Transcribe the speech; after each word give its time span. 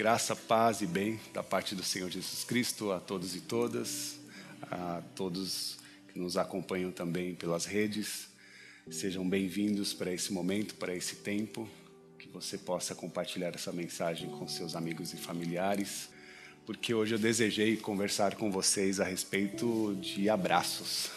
Graça, 0.00 0.34
paz 0.34 0.80
e 0.80 0.86
bem 0.86 1.20
da 1.30 1.42
parte 1.42 1.74
do 1.74 1.82
Senhor 1.82 2.08
Jesus 2.08 2.42
Cristo 2.42 2.90
a 2.90 2.98
todos 2.98 3.36
e 3.36 3.40
todas, 3.42 4.18
a 4.62 5.02
todos 5.14 5.76
que 6.10 6.18
nos 6.18 6.38
acompanham 6.38 6.90
também 6.90 7.34
pelas 7.34 7.66
redes. 7.66 8.26
Sejam 8.90 9.28
bem-vindos 9.28 9.92
para 9.92 10.10
esse 10.10 10.32
momento, 10.32 10.74
para 10.76 10.96
esse 10.96 11.16
tempo, 11.16 11.68
que 12.18 12.26
você 12.28 12.56
possa 12.56 12.94
compartilhar 12.94 13.54
essa 13.54 13.72
mensagem 13.72 14.30
com 14.30 14.48
seus 14.48 14.74
amigos 14.74 15.12
e 15.12 15.18
familiares, 15.18 16.08
porque 16.64 16.94
hoje 16.94 17.16
eu 17.16 17.18
desejei 17.18 17.76
conversar 17.76 18.36
com 18.36 18.50
vocês 18.50 19.00
a 19.00 19.04
respeito 19.04 19.94
de 20.00 20.30
abraços. 20.30 21.10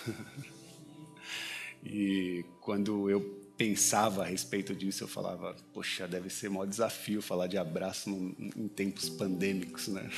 e 1.86 2.43
quando 2.59 3.09
eu 3.09 3.43
pensava 3.64 4.23
a 4.23 4.25
respeito 4.25 4.75
disso, 4.75 5.05
eu 5.05 5.07
falava, 5.07 5.55
poxa, 5.73 6.05
deve 6.05 6.29
ser 6.29 6.50
maior 6.50 6.66
desafio 6.66 7.21
falar 7.21 7.48
de 7.48 7.57
abraço 7.57 8.09
em 8.09 8.68
tempos 8.68 9.07
pandêmicos, 9.07 9.88
né? 9.88 10.11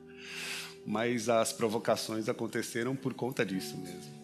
Mas 0.86 1.28
as 1.28 1.52
provocações 1.52 2.26
aconteceram 2.26 2.96
por 2.96 3.12
conta 3.12 3.44
disso 3.44 3.76
mesmo. 3.76 4.18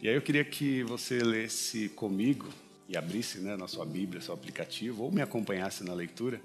E 0.00 0.08
aí 0.08 0.14
eu 0.14 0.22
queria 0.22 0.44
que 0.44 0.84
você 0.84 1.18
lesse 1.18 1.88
comigo 1.88 2.48
e 2.88 2.96
abrisse 2.96 3.38
né, 3.38 3.56
na 3.56 3.66
sua 3.66 3.84
Bíblia, 3.84 4.20
seu 4.20 4.32
aplicativo, 4.32 5.02
ou 5.02 5.10
me 5.10 5.20
acompanhasse 5.20 5.82
na 5.82 5.92
leitura, 5.92 6.40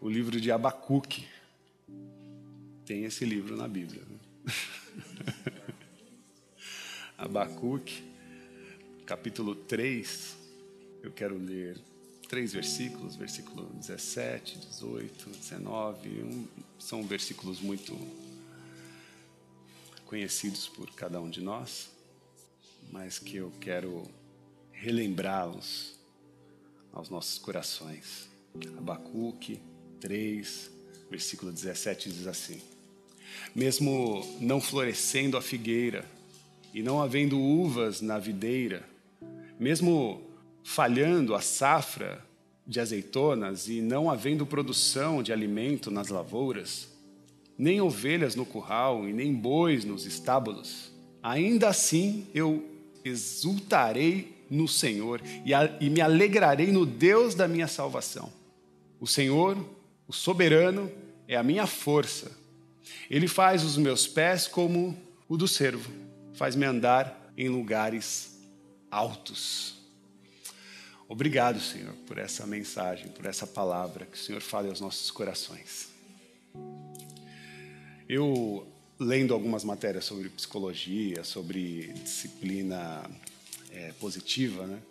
o 0.00 0.08
livro 0.08 0.40
de 0.40 0.50
Abacuque. 0.50 1.26
Tem 2.86 3.04
esse 3.04 3.26
livro 3.26 3.54
na 3.54 3.68
Bíblia. 3.68 4.00
Né? 4.08 4.52
Abacuque 7.18 8.08
capítulo 9.08 9.54
3, 9.54 10.36
eu 11.02 11.10
quero 11.12 11.36
ler 11.36 11.78
três 12.28 12.52
versículos, 12.52 13.16
versículo 13.16 13.64
17, 13.74 14.58
18, 14.58 15.30
19. 15.30 16.08
Um, 16.08 16.46
são 16.78 17.02
versículos 17.02 17.60
muito 17.60 17.96
conhecidos 20.04 20.68
por 20.68 20.90
cada 20.92 21.20
um 21.20 21.28
de 21.28 21.40
nós, 21.40 21.90
mas 22.90 23.18
que 23.18 23.36
eu 23.36 23.52
quero 23.60 24.04
relembrá-los 24.72 25.94
aos 26.92 27.08
nossos 27.08 27.38
corações. 27.38 28.28
Abacuque 28.76 29.60
3, 30.00 30.70
versículo 31.10 31.52
17 31.52 32.10
diz 32.10 32.26
assim: 32.26 32.60
Mesmo 33.54 34.24
não 34.40 34.60
florescendo 34.60 35.36
a 35.36 35.42
figueira 35.42 36.04
e 36.74 36.82
não 36.82 37.00
havendo 37.00 37.38
uvas 37.38 38.00
na 38.00 38.18
videira, 38.18 38.88
mesmo 39.58 40.27
falhando 40.62 41.34
a 41.34 41.40
safra 41.40 42.24
de 42.66 42.80
azeitonas 42.80 43.68
e 43.68 43.80
não 43.80 44.10
havendo 44.10 44.44
produção 44.44 45.22
de 45.22 45.32
alimento 45.32 45.90
nas 45.90 46.08
lavouras, 46.08 46.88
nem 47.56 47.80
ovelhas 47.80 48.34
no 48.34 48.44
curral 48.44 49.08
e 49.08 49.12
nem 49.12 49.32
bois 49.32 49.84
nos 49.84 50.04
estábulos, 50.04 50.92
ainda 51.22 51.68
assim 51.68 52.26
eu 52.34 52.64
exultarei 53.04 54.36
no 54.50 54.68
Senhor 54.68 55.20
e, 55.44 55.52
a, 55.52 55.76
e 55.80 55.88
me 55.90 56.00
alegrarei 56.00 56.70
no 56.70 56.84
Deus 56.84 57.34
da 57.34 57.48
minha 57.48 57.66
salvação. 57.66 58.30
O 59.00 59.06
Senhor, 59.06 59.56
o 60.06 60.12
soberano, 60.12 60.90
é 61.26 61.36
a 61.36 61.42
minha 61.42 61.66
força. 61.66 62.30
Ele 63.10 63.28
faz 63.28 63.64
os 63.64 63.76
meus 63.76 64.06
pés 64.06 64.46
como 64.46 64.96
o 65.28 65.36
do 65.36 65.48
servo, 65.48 65.90
faz-me 66.34 66.64
andar 66.64 67.32
em 67.36 67.48
lugares 67.48 68.38
altos. 68.90 69.77
Obrigado, 71.10 71.58
Senhor, 71.58 71.94
por 72.06 72.18
essa 72.18 72.46
mensagem, 72.46 73.08
por 73.08 73.24
essa 73.24 73.46
palavra 73.46 74.04
que 74.04 74.18
o 74.18 74.20
Senhor 74.20 74.42
fale 74.42 74.68
aos 74.68 74.78
nossos 74.78 75.10
corações. 75.10 75.88
Eu, 78.06 78.66
lendo 79.00 79.32
algumas 79.32 79.64
matérias 79.64 80.04
sobre 80.04 80.28
psicologia, 80.28 81.24
sobre 81.24 81.94
disciplina 81.94 83.08
é, 83.70 83.92
positiva, 83.92 84.66
né, 84.66 84.82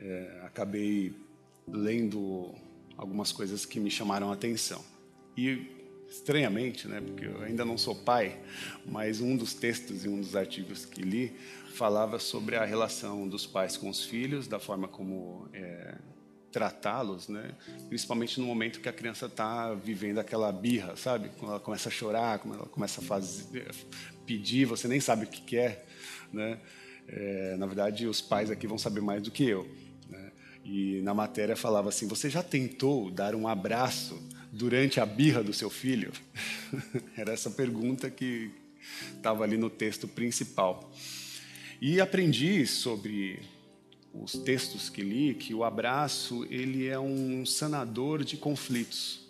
é, 0.00 0.40
acabei 0.42 1.14
lendo 1.68 2.52
algumas 2.96 3.30
coisas 3.30 3.64
que 3.64 3.78
me 3.78 3.92
chamaram 3.92 4.30
a 4.30 4.34
atenção. 4.34 4.84
E, 5.36 5.68
estranhamente, 6.10 6.88
né, 6.88 7.00
porque 7.00 7.26
eu 7.26 7.42
ainda 7.42 7.64
não 7.64 7.78
sou 7.78 7.94
pai, 7.94 8.40
mas 8.84 9.20
um 9.20 9.36
dos 9.36 9.54
textos 9.54 10.04
e 10.04 10.08
um 10.08 10.20
dos 10.20 10.34
artigos 10.34 10.84
que 10.84 11.00
li 11.00 11.32
falava 11.74 12.18
sobre 12.18 12.56
a 12.56 12.64
relação 12.64 13.28
dos 13.28 13.46
pais 13.46 13.76
com 13.76 13.88
os 13.88 14.04
filhos, 14.04 14.46
da 14.46 14.58
forma 14.58 14.86
como 14.86 15.48
é, 15.52 15.96
tratá-los, 16.52 17.28
né? 17.28 17.52
Principalmente 17.88 18.40
no 18.40 18.46
momento 18.46 18.80
que 18.80 18.88
a 18.88 18.92
criança 18.92 19.26
está 19.26 19.74
vivendo 19.74 20.18
aquela 20.18 20.52
birra, 20.52 20.96
sabe? 20.96 21.30
Quando 21.36 21.50
ela 21.50 21.60
começa 21.60 21.88
a 21.88 21.92
chorar, 21.92 22.38
quando 22.38 22.54
ela 22.54 22.66
começa 22.66 23.00
a 23.00 23.04
fazer, 23.04 23.74
pedir, 24.24 24.64
você 24.64 24.86
nem 24.86 25.00
sabe 25.00 25.24
o 25.24 25.28
que 25.28 25.40
quer, 25.40 25.84
né? 26.32 26.60
É, 27.08 27.56
na 27.56 27.66
verdade, 27.66 28.06
os 28.06 28.20
pais 28.20 28.50
aqui 28.50 28.66
vão 28.66 28.78
saber 28.78 29.00
mais 29.00 29.20
do 29.20 29.32
que 29.32 29.44
eu. 29.44 29.68
Né? 30.08 30.32
E 30.64 31.02
na 31.02 31.12
matéria 31.12 31.56
falava 31.56 31.88
assim: 31.88 32.06
você 32.06 32.30
já 32.30 32.42
tentou 32.42 33.10
dar 33.10 33.34
um 33.34 33.48
abraço 33.48 34.22
durante 34.52 35.00
a 35.00 35.06
birra 35.06 35.42
do 35.42 35.52
seu 35.52 35.68
filho? 35.68 36.12
Era 37.16 37.32
essa 37.32 37.50
pergunta 37.50 38.08
que 38.08 38.52
estava 39.16 39.42
ali 39.42 39.56
no 39.56 39.68
texto 39.68 40.06
principal. 40.06 40.90
E 41.80 42.00
aprendi 42.00 42.66
sobre 42.66 43.40
os 44.12 44.32
textos 44.32 44.88
que 44.88 45.02
li 45.02 45.34
que 45.34 45.54
o 45.54 45.64
abraço 45.64 46.46
ele 46.50 46.86
é 46.86 46.98
um 46.98 47.44
sanador 47.46 48.22
de 48.22 48.36
conflitos. 48.36 49.20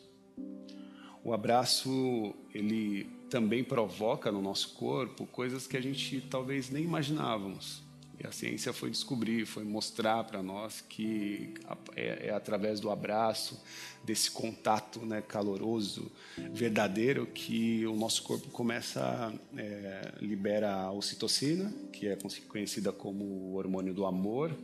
O 1.23 1.33
abraço 1.33 2.35
ele 2.55 3.07
também 3.31 3.65
provoca 3.65 4.31
no 4.31 4.43
nosso 4.43 4.75
corpo 4.75 5.27
coisas 5.27 5.67
que 5.67 5.77
a 5.77 5.81
gente 5.81 6.21
talvez 6.31 6.71
nem 6.71 6.85
imaginávamos. 6.85 7.84
E 8.23 8.27
a 8.27 8.33
ciência 8.33 8.73
foi 8.73 8.91
descobrir, 8.91 9.45
foi 9.47 9.65
mostrar 9.65 10.25
para 10.25 10.43
nós 10.43 10.81
que 10.89 11.55
é, 11.97 12.29
é, 12.29 12.31
através 12.31 12.81
do 12.81 12.91
abraço, 12.91 13.61
desse 14.05 14.31
contato 14.31 15.01
né, 15.01 15.23
caloroso, 15.23 16.13
verdadeiro, 16.53 17.27
que 17.27 17.87
o 17.87 17.97
nosso 17.97 18.23
corpo 18.23 18.49
começa 18.51 19.33
é, 19.57 20.13
libera 20.21 20.73
a 20.73 20.93
ocitocina, 20.93 21.73
que 21.93 22.07
é 22.07 22.19
conhecida 22.49 22.93
como 22.93 23.25
o 23.25 23.55
hormônio 23.55 23.95
do 23.95 24.05
amor, 24.05 24.55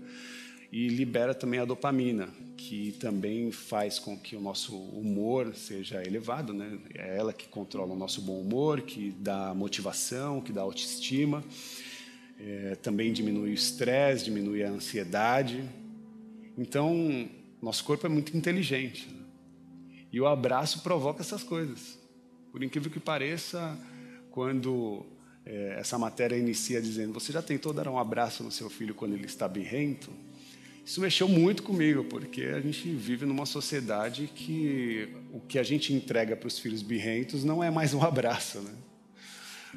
e 0.73 0.89
libera 0.89 1.35
também 1.35 1.59
a 1.59 1.65
dopamina, 1.65 2.29
que 2.57 2.93
também 3.01 3.51
faz 3.51 3.99
com 3.99 4.17
que 4.17 4.37
o 4.37 4.41
nosso 4.41 4.77
humor 4.77 5.53
seja 5.55 6.01
elevado, 6.07 6.53
né? 6.53 6.79
É 6.95 7.17
ela 7.17 7.33
que 7.33 7.49
controla 7.49 7.93
o 7.93 7.97
nosso 7.97 8.21
bom 8.21 8.41
humor, 8.41 8.83
que 8.83 9.11
dá 9.19 9.53
motivação, 9.53 10.41
que 10.41 10.53
dá 10.53 10.61
autoestima. 10.61 11.43
É, 12.43 12.75
também 12.77 13.13
diminui 13.13 13.51
o 13.51 13.55
estresse, 13.55 14.25
diminui 14.25 14.65
a 14.65 14.71
ansiedade. 14.71 15.63
Então, 16.57 17.29
nosso 17.61 17.85
corpo 17.85 18.07
é 18.07 18.09
muito 18.09 18.35
inteligente. 18.37 19.09
Né? 19.09 19.21
E 20.11 20.21
o 20.21 20.27
abraço 20.27 20.83
provoca 20.83 21.21
essas 21.21 21.43
coisas. 21.43 21.99
Por 22.51 22.63
incrível 22.63 22.91
que 22.91 22.99
pareça, 22.99 23.79
quando 24.31 25.05
é, 25.45 25.77
essa 25.79 25.99
matéria 25.99 26.37
inicia 26.37 26.81
dizendo: 26.81 27.13
Você 27.13 27.33
já 27.33 27.43
tentou 27.43 27.73
dar 27.73 27.87
um 27.89 27.99
abraço 27.99 28.43
no 28.43 28.51
seu 28.51 28.71
filho 28.71 28.95
quando 28.95 29.15
ele 29.15 29.27
está 29.27 29.47
birrento? 29.47 30.11
Isso 30.85 31.01
mexeu 31.01 31.29
muito 31.29 31.63
comigo, 31.63 32.05
porque 32.05 32.45
a 32.45 32.61
gente 32.61 32.91
vive 32.91 33.27
numa 33.27 33.47
sociedade 33.47 34.29
que 34.35 35.09
o 35.33 35.39
que 35.41 35.59
a 35.59 35.63
gente 35.63 35.93
entrega 35.93 36.35
para 36.35 36.49
os 36.49 36.59
filhos 36.59 36.83
birrentos 36.83 37.45
não 37.45 37.63
é 37.63 37.71
mais 37.71 37.93
um 37.95 38.03
abraço, 38.03 38.61
né? 38.61 38.73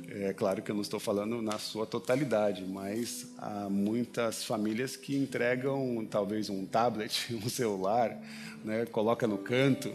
É 0.09 0.33
claro 0.33 0.61
que 0.61 0.71
eu 0.71 0.75
não 0.75 0.81
estou 0.81 0.99
falando 0.99 1.41
na 1.41 1.59
sua 1.59 1.85
totalidade, 1.85 2.65
mas 2.65 3.31
há 3.37 3.69
muitas 3.69 4.43
famílias 4.43 4.95
que 4.95 5.15
entregam 5.15 6.05
talvez 6.09 6.49
um 6.49 6.65
tablet, 6.65 7.33
um 7.35 7.47
celular, 7.47 8.19
né, 8.63 8.85
coloca 8.87 9.27
no 9.27 9.37
canto, 9.37 9.93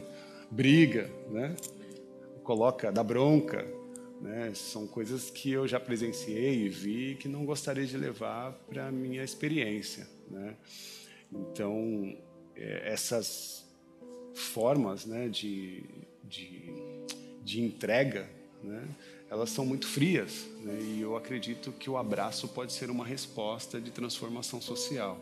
briga, 0.50 1.10
né, 1.30 1.54
coloca, 2.44 2.92
dá 2.92 3.02
bronca. 3.02 3.66
Né, 4.20 4.50
são 4.52 4.84
coisas 4.84 5.30
que 5.30 5.52
eu 5.52 5.68
já 5.68 5.78
presenciei 5.78 6.64
e 6.64 6.68
vi 6.68 7.14
que 7.14 7.28
não 7.28 7.44
gostaria 7.44 7.86
de 7.86 7.96
levar 7.96 8.52
para 8.68 8.88
a 8.88 8.92
minha 8.92 9.22
experiência. 9.22 10.08
Né. 10.28 10.56
Então, 11.32 12.16
é, 12.56 12.92
essas 12.92 13.64
formas 14.34 15.06
né, 15.06 15.28
de, 15.28 15.84
de, 16.24 16.72
de 17.44 17.62
entrega, 17.62 18.28
né, 18.62 18.82
elas 19.30 19.50
são 19.50 19.64
muito 19.64 19.86
frias. 19.86 20.46
Né? 20.62 20.78
E 20.80 21.00
eu 21.00 21.16
acredito 21.16 21.72
que 21.72 21.88
o 21.88 21.96
abraço 21.96 22.48
pode 22.48 22.72
ser 22.72 22.90
uma 22.90 23.04
resposta 23.04 23.80
de 23.80 23.90
transformação 23.90 24.60
social. 24.60 25.18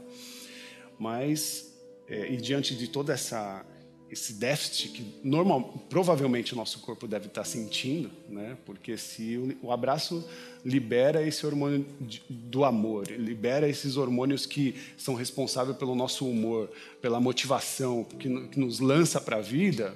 Mas, 0.99 1.73
é, 2.09 2.33
e 2.33 2.37
diante 2.37 2.75
de 2.75 2.89
toda 2.89 3.13
essa 3.13 3.65
esse 4.09 4.35
déficit 4.35 4.91
que 4.91 5.21
normal, 5.25 5.85
provavelmente 5.91 6.53
o 6.53 6.57
nosso 6.57 6.79
corpo 6.79 7.09
deve 7.09 7.27
estar 7.27 7.45
sentindo, 7.45 8.09
né? 8.29 8.57
Porque 8.65 8.97
se 8.97 9.37
o, 9.37 9.67
o 9.67 9.73
abraço 9.73 10.25
libera 10.65 11.27
esse 11.27 11.45
hormônio 11.45 11.85
de, 12.01 12.23
do 12.29 12.65
amor, 12.65 13.09
libera 13.11 13.69
esses 13.69 13.97
hormônios 13.97 14.47
que 14.47 14.77
são 14.97 15.15
responsáveis 15.15 15.77
pelo 15.77 15.95
nosso 15.95 16.29
humor, 16.29 16.71
pela 17.01 17.21
motivação, 17.21 18.05
que, 18.05 18.29
que 18.49 18.61
nos 18.61 18.79
lança 18.79 19.21
para 19.21 19.39
a 19.39 19.43
vida, 19.43 19.95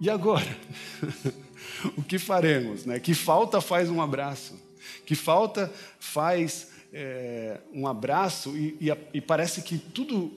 E 0.00 0.08
agora? 0.08 0.56
o 1.96 2.02
que 2.02 2.18
faremos? 2.18 2.84
Né? 2.84 2.98
Que 2.98 3.14
falta 3.14 3.60
faz 3.60 3.88
um 3.88 4.00
abraço? 4.00 4.54
Que 5.04 5.14
falta 5.14 5.72
faz 5.98 6.68
é, 6.92 7.58
um 7.72 7.86
abraço 7.86 8.56
e, 8.56 8.76
e, 8.80 8.96
e 9.14 9.20
parece 9.20 9.62
que 9.62 9.78
tudo 9.78 10.32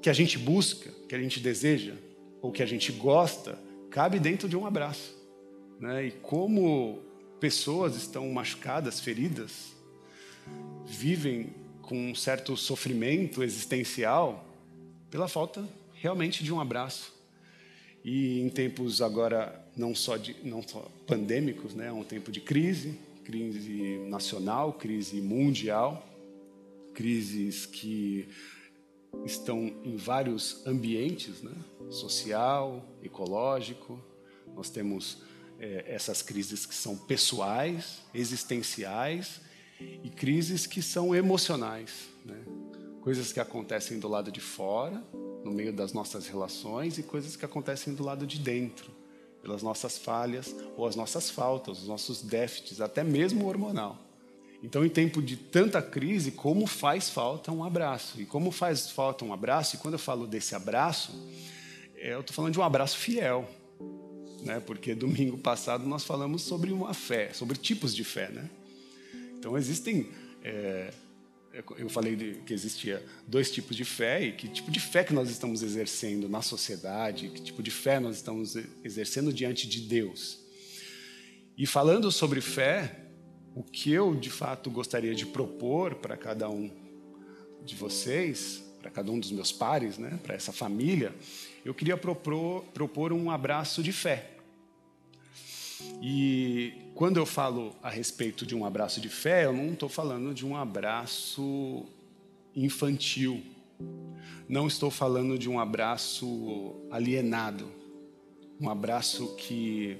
que 0.00 0.08
a 0.08 0.12
gente 0.12 0.38
busca, 0.38 0.90
que 1.08 1.14
a 1.14 1.18
gente 1.18 1.40
deseja, 1.40 1.94
ou 2.40 2.50
que 2.50 2.62
a 2.62 2.66
gente 2.66 2.90
gosta, 2.92 3.58
cabe 3.90 4.18
dentro 4.18 4.48
de 4.48 4.56
um 4.56 4.66
abraço. 4.66 5.14
Né? 5.78 6.06
E 6.06 6.10
como 6.10 7.00
pessoas 7.38 7.96
estão 7.96 8.28
machucadas, 8.30 9.00
feridas, 9.00 9.72
vivem 10.86 11.54
com 11.82 12.10
um 12.10 12.14
certo 12.14 12.56
sofrimento 12.56 13.42
existencial 13.42 14.44
pela 15.10 15.28
falta 15.28 15.68
realmente 15.94 16.44
de 16.44 16.52
um 16.52 16.60
abraço. 16.60 17.12
E 18.04 18.40
em 18.40 18.48
tempos 18.48 19.02
agora 19.02 19.64
não 19.76 19.94
só 19.94 20.16
de 20.16 20.36
não 20.42 20.62
só 20.62 20.90
pandêmicos, 21.06 21.74
né, 21.74 21.88
é 21.88 21.92
um 21.92 22.04
tempo 22.04 22.32
de 22.32 22.40
crise, 22.40 22.98
crise 23.24 23.98
nacional, 24.08 24.72
crise 24.72 25.20
mundial, 25.20 26.06
crises 26.94 27.66
que 27.66 28.28
estão 29.24 29.72
em 29.84 29.96
vários 29.96 30.64
ambientes, 30.66 31.42
né? 31.42 31.52
social, 31.90 32.84
ecológico. 33.02 34.02
Nós 34.54 34.70
temos 34.70 35.18
é, 35.58 35.84
essas 35.86 36.22
crises 36.22 36.66
que 36.66 36.74
são 36.74 36.96
pessoais, 36.96 38.00
existenciais 38.14 39.40
e 39.80 40.10
crises 40.10 40.66
que 40.66 40.82
são 40.82 41.14
emocionais, 41.14 42.08
né? 42.24 42.38
coisas 43.00 43.32
que 43.32 43.40
acontecem 43.40 43.98
do 43.98 44.08
lado 44.08 44.30
de 44.30 44.40
fora, 44.40 45.02
no 45.44 45.50
meio 45.50 45.72
das 45.72 45.92
nossas 45.92 46.26
relações 46.26 46.98
e 46.98 47.02
coisas 47.02 47.36
que 47.36 47.44
acontecem 47.44 47.94
do 47.94 48.04
lado 48.04 48.26
de 48.26 48.38
dentro, 48.38 48.90
pelas 49.42 49.62
nossas 49.62 49.96
falhas 49.96 50.54
ou 50.76 50.86
as 50.86 50.96
nossas 50.96 51.30
faltas, 51.30 51.80
os 51.80 51.88
nossos 51.88 52.22
déficits, 52.22 52.80
até 52.80 53.02
mesmo 53.02 53.46
hormonal. 53.46 53.98
Então, 54.62 54.84
em 54.84 54.90
tempo 54.90 55.22
de 55.22 55.36
tanta 55.36 55.80
crise, 55.80 56.32
como 56.32 56.66
faz 56.66 57.08
falta 57.08 57.50
um 57.50 57.64
abraço? 57.64 58.20
E 58.20 58.26
como 58.26 58.50
faz 58.50 58.90
falta 58.90 59.24
um 59.24 59.32
abraço? 59.32 59.76
E 59.76 59.78
quando 59.78 59.94
eu 59.94 59.98
falo 59.98 60.26
desse 60.26 60.54
abraço, 60.54 61.12
é, 61.96 62.12
eu 62.12 62.20
estou 62.20 62.34
falando 62.34 62.52
de 62.52 62.60
um 62.60 62.62
abraço 62.62 62.98
fiel, 62.98 63.48
né? 64.42 64.60
Porque 64.60 64.94
domingo 64.94 65.38
passado 65.38 65.86
nós 65.86 66.04
falamos 66.04 66.42
sobre 66.42 66.72
uma 66.72 66.92
fé, 66.92 67.32
sobre 67.32 67.56
tipos 67.56 67.94
de 67.94 68.04
fé, 68.04 68.28
né? 68.28 68.50
Então 69.38 69.56
existem 69.56 70.08
é, 70.44 70.92
eu 71.52 71.88
falei 71.88 72.40
que 72.46 72.52
existia 72.52 73.04
dois 73.26 73.50
tipos 73.50 73.76
de 73.76 73.84
fé 73.84 74.22
e 74.22 74.32
que 74.32 74.48
tipo 74.48 74.70
de 74.70 74.78
fé 74.78 75.02
que 75.02 75.12
nós 75.12 75.28
estamos 75.28 75.62
exercendo 75.62 76.28
na 76.28 76.42
sociedade, 76.42 77.28
que 77.28 77.42
tipo 77.42 77.62
de 77.62 77.70
fé 77.70 77.98
nós 77.98 78.16
estamos 78.16 78.56
exercendo 78.84 79.32
diante 79.32 79.68
de 79.68 79.80
Deus. 79.80 80.38
E 81.58 81.66
falando 81.66 82.10
sobre 82.12 82.40
fé, 82.40 83.00
o 83.54 83.62
que 83.62 83.92
eu 83.92 84.14
de 84.14 84.30
fato 84.30 84.70
gostaria 84.70 85.14
de 85.14 85.26
propor 85.26 85.96
para 85.96 86.16
cada 86.16 86.48
um 86.48 86.70
de 87.64 87.74
vocês, 87.74 88.62
para 88.80 88.90
cada 88.90 89.10
um 89.10 89.18
dos 89.18 89.32
meus 89.32 89.52
pares, 89.52 89.98
né, 89.98 90.18
para 90.22 90.34
essa 90.34 90.52
família, 90.52 91.14
eu 91.64 91.74
queria 91.74 91.96
propor, 91.96 92.64
propor 92.72 93.12
um 93.12 93.30
abraço 93.30 93.82
de 93.82 93.92
fé. 93.92 94.30
E 96.02 96.90
quando 96.94 97.16
eu 97.16 97.26
falo 97.26 97.74
a 97.82 97.90
respeito 97.90 98.44
de 98.44 98.54
um 98.54 98.64
abraço 98.64 99.00
de 99.00 99.08
fé, 99.08 99.44
eu 99.44 99.52
não 99.52 99.72
estou 99.72 99.88
falando 99.88 100.34
de 100.34 100.46
um 100.46 100.56
abraço 100.56 101.84
infantil. 102.54 103.42
Não 104.48 104.66
estou 104.66 104.90
falando 104.90 105.38
de 105.38 105.48
um 105.48 105.58
abraço 105.58 106.76
alienado. 106.90 107.70
Um 108.60 108.68
abraço 108.68 109.34
que, 109.36 109.96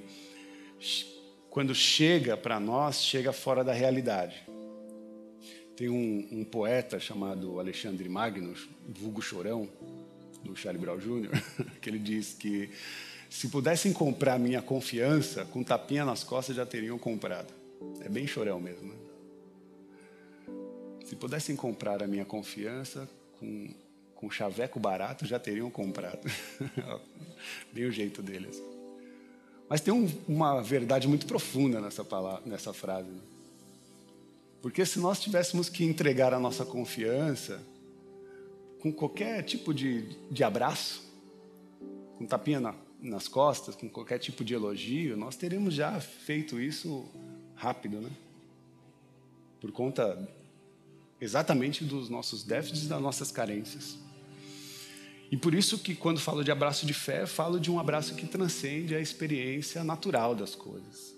quando 1.49 1.73
chega 1.73 2.37
para 2.37 2.59
nós, 2.59 3.03
chega 3.03 3.33
fora 3.33 3.63
da 3.63 3.73
realidade. 3.73 4.43
Tem 5.75 5.89
um, 5.89 6.27
um, 6.31 6.43
poeta 6.43 6.99
chamado 6.99 7.59
Alexandre 7.59 8.07
Magno, 8.07 8.53
vulgo 8.87 9.21
chorão, 9.21 9.67
do 10.43 10.55
Charlie 10.55 10.79
Brown 10.79 10.97
Jr., 10.97 11.31
que 11.81 11.89
ele 11.89 11.97
diz 11.97 12.33
que 12.33 12.69
se 13.31 13.47
pudessem 13.47 13.93
comprar 13.93 14.37
minha 14.37 14.61
confiança, 14.61 15.45
com 15.45 15.63
tapinha 15.63 16.03
nas 16.03 16.21
costas 16.21 16.53
já 16.53 16.65
teriam 16.65 16.99
comprado. 16.99 17.51
É 18.01 18.09
bem 18.09 18.27
chorão 18.27 18.59
mesmo. 18.59 18.89
Né? 18.89 18.99
Se 21.05 21.15
pudessem 21.15 21.55
comprar 21.55 22.03
a 22.03 22.07
minha 22.07 22.25
confiança 22.25 23.09
com, 23.39 23.73
com 24.15 24.29
chaveco 24.29 24.81
barato, 24.81 25.25
já 25.25 25.39
teriam 25.39 25.71
comprado. 25.71 26.29
bem 27.71 27.85
o 27.85 27.91
jeito 27.91 28.21
deles. 28.21 28.61
Mas 29.69 29.79
tem 29.79 29.93
um, 29.93 30.09
uma 30.27 30.61
verdade 30.61 31.07
muito 31.07 31.25
profunda 31.25 31.79
nessa, 31.79 32.03
palavra, 32.03 32.41
nessa 32.45 32.73
frase. 32.73 33.09
Né? 33.09 33.21
Porque 34.61 34.85
se 34.85 34.99
nós 34.99 35.21
tivéssemos 35.21 35.69
que 35.69 35.85
entregar 35.85 36.33
a 36.33 36.39
nossa 36.39 36.65
confiança 36.65 37.63
com 38.81 38.91
qualquer 38.91 39.41
tipo 39.43 39.73
de, 39.73 40.17
de 40.29 40.43
abraço, 40.43 41.09
com 42.17 42.25
tapinha 42.25 42.59
na 42.59 42.75
nas 43.01 43.27
costas, 43.27 43.75
com 43.75 43.89
qualquer 43.89 44.19
tipo 44.19 44.43
de 44.43 44.53
elogio, 44.53 45.17
nós 45.17 45.35
teríamos 45.35 45.73
já 45.73 45.99
feito 45.99 46.59
isso 46.59 47.05
rápido, 47.55 47.99
né? 47.99 48.11
Por 49.59 49.71
conta 49.71 50.29
exatamente 51.19 51.83
dos 51.83 52.09
nossos 52.09 52.43
déficits 52.43 52.87
das 52.87 53.01
nossas 53.01 53.31
carências. 53.31 53.97
E 55.31 55.37
por 55.37 55.53
isso 55.53 55.79
que 55.79 55.95
quando 55.95 56.19
falo 56.19 56.43
de 56.43 56.51
abraço 56.51 56.85
de 56.85 56.93
fé, 56.93 57.25
falo 57.25 57.59
de 57.59 57.71
um 57.71 57.79
abraço 57.79 58.15
que 58.15 58.27
transcende 58.27 58.93
a 58.93 58.99
experiência 58.99 59.83
natural 59.83 60.35
das 60.35 60.55
coisas. 60.55 61.15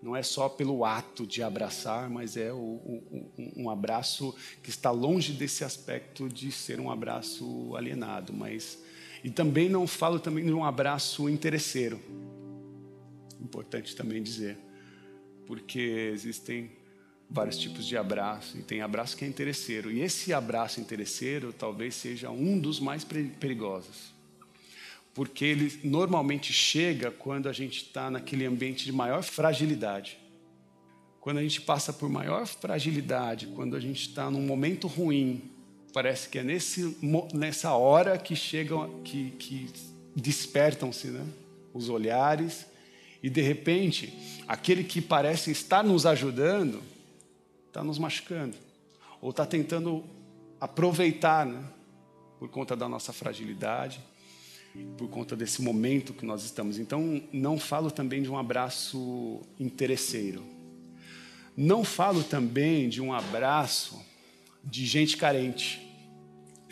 Não 0.00 0.14
é 0.14 0.22
só 0.22 0.48
pelo 0.48 0.84
ato 0.84 1.26
de 1.26 1.42
abraçar, 1.42 2.08
mas 2.08 2.36
é 2.36 2.52
o, 2.52 2.56
o, 2.56 3.52
um 3.56 3.68
abraço 3.68 4.32
que 4.62 4.70
está 4.70 4.92
longe 4.92 5.32
desse 5.32 5.64
aspecto 5.64 6.28
de 6.28 6.52
ser 6.52 6.78
um 6.78 6.88
abraço 6.88 7.74
alienado, 7.74 8.32
mas 8.32 8.78
e 9.22 9.30
também 9.30 9.68
não 9.68 9.86
falo 9.86 10.18
também 10.18 10.44
de 10.44 10.52
um 10.52 10.64
abraço 10.64 11.28
interesseiro. 11.28 12.00
Importante 13.40 13.94
também 13.94 14.22
dizer, 14.22 14.58
porque 15.46 16.10
existem 16.12 16.70
vários 17.30 17.58
tipos 17.58 17.86
de 17.86 17.96
abraço 17.96 18.56
e 18.58 18.62
tem 18.62 18.80
abraço 18.80 19.16
que 19.16 19.24
é 19.24 19.28
interesseiro. 19.28 19.90
E 19.90 20.00
esse 20.00 20.32
abraço 20.32 20.80
interesseiro 20.80 21.52
talvez 21.52 21.94
seja 21.94 22.30
um 22.30 22.58
dos 22.58 22.80
mais 22.80 23.04
perigosos. 23.04 24.14
Porque 25.14 25.44
ele 25.44 25.80
normalmente 25.82 26.52
chega 26.52 27.10
quando 27.10 27.48
a 27.48 27.52
gente 27.52 27.82
está 27.82 28.10
naquele 28.10 28.46
ambiente 28.46 28.84
de 28.84 28.92
maior 28.92 29.22
fragilidade. 29.22 30.18
Quando 31.20 31.38
a 31.38 31.42
gente 31.42 31.60
passa 31.60 31.92
por 31.92 32.08
maior 32.08 32.46
fragilidade, 32.46 33.48
quando 33.48 33.76
a 33.76 33.80
gente 33.80 34.08
está 34.08 34.30
num 34.30 34.40
momento 34.40 34.86
ruim, 34.86 35.50
Parece 35.92 36.28
que 36.28 36.38
é 36.38 36.42
nesse, 36.42 36.96
nessa 37.32 37.72
hora 37.72 38.18
que 38.18 38.36
chegam, 38.36 39.00
que, 39.02 39.30
que 39.32 39.70
despertam-se 40.14 41.08
né? 41.08 41.24
os 41.72 41.88
olhares 41.88 42.66
e 43.22 43.30
de 43.30 43.40
repente 43.40 44.12
aquele 44.46 44.84
que 44.84 45.00
parece 45.00 45.50
estar 45.50 45.82
nos 45.82 46.06
ajudando 46.06 46.82
está 47.66 47.82
nos 47.82 47.98
machucando 47.98 48.56
ou 49.20 49.30
está 49.30 49.46
tentando 49.46 50.04
aproveitar, 50.60 51.46
né? 51.46 51.62
por 52.38 52.48
conta 52.48 52.76
da 52.76 52.88
nossa 52.88 53.12
fragilidade, 53.12 54.00
por 54.96 55.08
conta 55.08 55.34
desse 55.34 55.60
momento 55.60 56.12
que 56.12 56.24
nós 56.24 56.44
estamos. 56.44 56.78
Então, 56.78 57.22
não 57.32 57.58
falo 57.58 57.90
também 57.90 58.22
de 58.22 58.30
um 58.30 58.38
abraço 58.38 59.40
interesseiro. 59.58 60.44
Não 61.56 61.82
falo 61.82 62.22
também 62.22 62.88
de 62.88 63.02
um 63.02 63.12
abraço 63.12 64.00
de 64.64 64.86
gente 64.86 65.16
carente. 65.16 65.84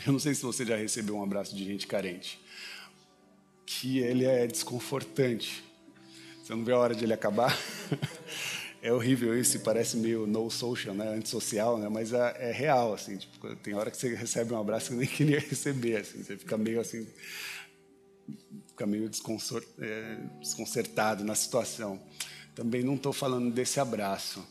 Eu 0.07 0.13
não 0.13 0.19
sei 0.19 0.35
se 0.35 0.43
você 0.43 0.65
já 0.65 0.77
recebeu 0.77 1.17
um 1.17 1.23
abraço 1.23 1.55
de 1.55 1.65
gente 1.65 1.87
carente, 1.87 2.41
que 3.65 3.99
ele 3.99 4.25
é 4.25 4.47
desconfortante. 4.47 5.65
Você 6.43 6.55
não 6.55 6.65
vê 6.65 6.73
a 6.73 6.79
hora 6.79 6.95
de 6.95 7.05
ele 7.05 7.13
acabar. 7.13 7.57
é 8.83 8.93
horrível 8.93 9.37
isso, 9.39 9.59
parece 9.61 9.97
meio 9.97 10.27
no 10.27 10.49
social, 10.51 10.95
né, 10.95 11.09
antissocial, 11.09 11.79
né, 11.79 11.89
mas 11.89 12.13
é, 12.13 12.37
é, 12.39 12.53
real 12.53 12.95
assim. 12.95 13.17
Tipo, 13.17 13.57
tem 13.57 13.75
hora 13.75 13.91
que 13.91 13.97
você 13.97 14.15
recebe 14.15 14.53
um 14.53 14.61
abraço 14.61 14.91
que 14.91 14.95
nem 14.95 15.09
queria 15.09 15.41
receber, 15.41 15.97
assim. 15.97 16.23
Você 16.23 16.37
fica 16.37 16.57
meio 16.57 16.81
assim, 16.81 17.07
fica 18.69 18.87
meio 18.87 19.11
é, 19.81 20.19
desconcertado 20.41 21.25
na 21.25 21.35
situação. 21.35 22.01
Também 22.55 22.83
não 22.83 22.95
estou 22.95 23.13
falando 23.13 23.53
desse 23.53 23.81
abraço. 23.81 24.47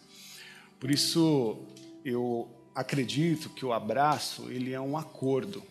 Por 0.79 0.91
isso 0.91 1.65
eu 2.03 2.49
acredito 2.75 3.49
que 3.49 3.65
o 3.65 3.71
abraço 3.71 4.51
ele 4.51 4.73
é 4.73 4.81
um 4.81 4.97
acordo 4.97 5.63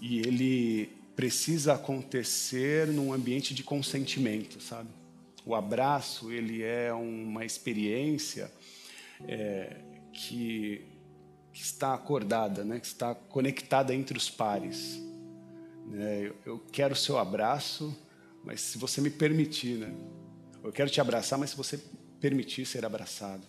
e 0.00 0.20
ele 0.20 0.88
precisa 1.16 1.74
acontecer 1.74 2.86
num 2.86 3.12
ambiente 3.12 3.52
de 3.52 3.64
consentimento, 3.64 4.62
sabe? 4.62 4.88
O 5.44 5.54
abraço 5.54 6.30
ele 6.30 6.62
é 6.62 6.92
uma 6.92 7.44
experiência 7.44 8.50
é, 9.26 9.76
que, 10.12 10.86
que, 11.52 11.62
está 11.62 11.92
acordada, 11.92 12.64
né? 12.64 12.78
Que 12.78 12.86
está 12.86 13.14
conectada 13.14 13.94
entre 13.94 14.16
os 14.16 14.30
pares. 14.30 15.02
Né? 15.86 16.28
Eu, 16.28 16.36
eu 16.46 16.58
quero 16.72 16.94
o 16.94 16.96
seu 16.96 17.18
abraço, 17.18 17.94
mas 18.44 18.60
se 18.60 18.78
você 18.78 19.00
me 19.00 19.10
permitir, 19.10 19.78
né? 19.78 19.92
Eu 20.62 20.72
quero 20.72 20.88
te 20.88 21.00
abraçar, 21.00 21.38
mas 21.38 21.50
se 21.50 21.56
você 21.56 21.78
permitir 22.20 22.64
ser 22.64 22.84
abraçado, 22.84 23.42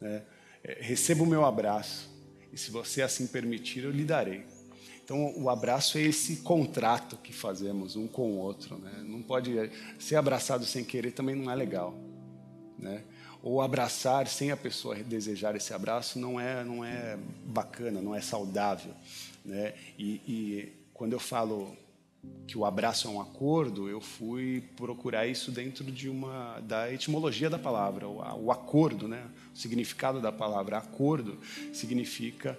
né? 0.00 0.22
É, 0.62 0.78
receba 0.80 1.22
o 1.22 1.26
meu 1.26 1.44
abraço 1.44 2.10
e 2.52 2.58
se 2.58 2.70
você 2.70 3.02
assim 3.02 3.26
permitir, 3.26 3.84
eu 3.84 3.90
lhe 3.90 4.04
darei. 4.04 4.44
Então, 5.04 5.34
o 5.36 5.50
abraço 5.50 5.98
é 5.98 6.02
esse 6.02 6.36
contrato 6.36 7.16
que 7.16 7.32
fazemos 7.32 7.96
um 7.96 8.06
com 8.06 8.32
o 8.32 8.36
outro. 8.36 8.78
Né? 8.78 9.02
Não 9.04 9.22
pode 9.22 9.70
ser 9.98 10.16
abraçado 10.16 10.64
sem 10.64 10.84
querer 10.84 11.12
também 11.12 11.34
não 11.34 11.50
é 11.50 11.54
legal, 11.54 11.94
né? 12.78 13.02
Ou 13.42 13.60
abraçar 13.60 14.28
sem 14.28 14.50
a 14.50 14.56
pessoa 14.56 14.94
desejar 14.96 15.56
esse 15.56 15.72
abraço 15.72 16.18
não 16.18 16.38
é 16.38 16.62
não 16.62 16.84
é 16.84 17.18
bacana, 17.46 18.02
não 18.02 18.14
é 18.14 18.20
saudável, 18.20 18.92
né? 19.44 19.74
E, 19.98 20.20
e 20.28 20.72
quando 20.92 21.14
eu 21.14 21.18
falo 21.18 21.74
que 22.46 22.58
o 22.58 22.64
abraço 22.64 23.06
é 23.06 23.10
um 23.10 23.20
acordo, 23.20 23.88
eu 23.88 24.00
fui 24.00 24.64
procurar 24.76 25.26
isso 25.26 25.52
dentro 25.52 25.84
de 25.84 26.08
uma 26.08 26.58
da 26.60 26.92
etimologia 26.92 27.48
da 27.48 27.58
palavra, 27.58 28.08
o, 28.08 28.16
o 28.44 28.50
acordo, 28.50 29.06
né? 29.06 29.24
O 29.54 29.56
significado 29.56 30.20
da 30.20 30.32
palavra 30.32 30.76
acordo 30.78 31.38
significa, 31.72 32.58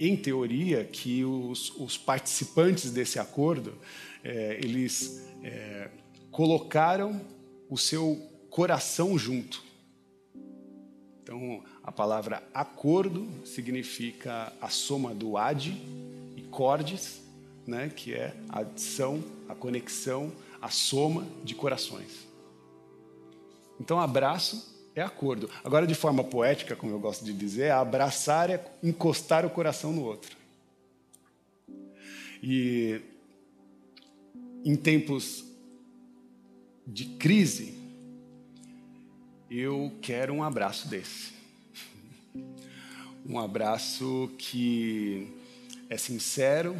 em 0.00 0.16
teoria, 0.16 0.82
que 0.84 1.24
os, 1.24 1.70
os 1.76 1.98
participantes 1.98 2.90
desse 2.90 3.18
acordo 3.18 3.74
é, 4.24 4.58
eles 4.62 5.28
é, 5.42 5.90
colocaram 6.30 7.20
o 7.68 7.76
seu 7.76 8.16
coração 8.48 9.18
junto. 9.18 9.62
Então, 11.22 11.62
a 11.82 11.92
palavra 11.92 12.42
acordo 12.54 13.28
significa 13.44 14.50
a 14.58 14.70
soma 14.70 15.14
do 15.14 15.36
ad 15.36 15.70
e 16.34 16.42
cordes 16.50 17.27
né, 17.68 17.92
que 17.94 18.14
é 18.14 18.34
a 18.48 18.60
adição, 18.60 19.22
a 19.46 19.54
conexão, 19.54 20.32
a 20.60 20.70
soma 20.70 21.28
de 21.44 21.54
corações. 21.54 22.26
Então, 23.78 24.00
abraço 24.00 24.74
é 24.94 25.02
acordo. 25.02 25.50
Agora, 25.62 25.86
de 25.86 25.94
forma 25.94 26.24
poética, 26.24 26.74
como 26.74 26.92
eu 26.92 26.98
gosto 26.98 27.24
de 27.24 27.32
dizer, 27.32 27.70
abraçar 27.70 28.48
é 28.48 28.64
encostar 28.82 29.44
o 29.44 29.50
coração 29.50 29.92
no 29.92 30.02
outro. 30.02 30.34
E 32.42 33.02
em 34.64 34.74
tempos 34.74 35.44
de 36.86 37.04
crise, 37.04 37.74
eu 39.50 39.92
quero 40.00 40.32
um 40.32 40.42
abraço 40.42 40.88
desse. 40.88 41.32
Um 43.30 43.38
abraço 43.38 44.30
que 44.38 45.28
é 45.90 45.98
sincero, 45.98 46.74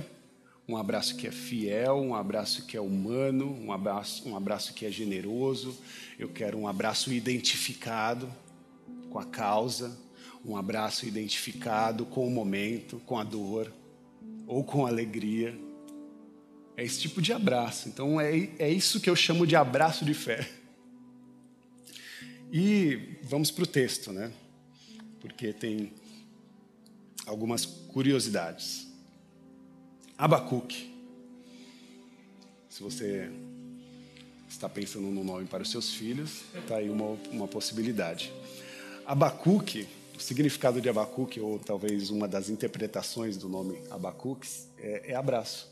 um 0.68 0.76
abraço 0.76 1.16
que 1.16 1.26
é 1.26 1.30
fiel, 1.30 1.96
um 1.96 2.14
abraço 2.14 2.66
que 2.66 2.76
é 2.76 2.80
humano, 2.80 3.58
um 3.58 3.72
abraço, 3.72 4.28
um 4.28 4.36
abraço 4.36 4.74
que 4.74 4.84
é 4.84 4.90
generoso. 4.90 5.74
Eu 6.18 6.28
quero 6.28 6.58
um 6.58 6.68
abraço 6.68 7.10
identificado 7.10 8.30
com 9.08 9.18
a 9.18 9.24
causa, 9.24 9.98
um 10.44 10.58
abraço 10.58 11.06
identificado 11.06 12.04
com 12.04 12.26
o 12.26 12.30
momento, 12.30 13.00
com 13.06 13.18
a 13.18 13.24
dor 13.24 13.72
ou 14.46 14.62
com 14.62 14.84
a 14.84 14.90
alegria. 14.90 15.58
É 16.76 16.84
esse 16.84 17.00
tipo 17.00 17.22
de 17.22 17.32
abraço. 17.32 17.88
Então 17.88 18.20
é, 18.20 18.50
é 18.58 18.70
isso 18.70 19.00
que 19.00 19.08
eu 19.08 19.16
chamo 19.16 19.46
de 19.46 19.56
abraço 19.56 20.04
de 20.04 20.12
fé. 20.12 20.46
E 22.52 23.16
vamos 23.22 23.50
para 23.50 23.64
o 23.64 23.66
texto, 23.66 24.12
né? 24.12 24.30
Porque 25.18 25.50
tem 25.50 25.94
algumas 27.26 27.64
curiosidades. 27.64 28.87
Abacuque. 30.18 30.92
Se 32.68 32.82
você 32.82 33.30
está 34.48 34.68
pensando 34.68 35.06
no 35.06 35.22
nome 35.22 35.46
para 35.46 35.62
os 35.62 35.70
seus 35.70 35.94
filhos, 35.94 36.42
está 36.56 36.78
aí 36.78 36.90
uma, 36.90 37.16
uma 37.30 37.46
possibilidade. 37.46 38.32
Abacuque, 39.06 39.86
o 40.16 40.20
significado 40.20 40.80
de 40.80 40.88
Abacuque, 40.88 41.38
ou 41.38 41.60
talvez 41.60 42.10
uma 42.10 42.26
das 42.26 42.48
interpretações 42.48 43.36
do 43.36 43.48
nome 43.48 43.80
Abacuque, 43.92 44.48
é, 44.78 45.12
é 45.12 45.14
abraço. 45.14 45.70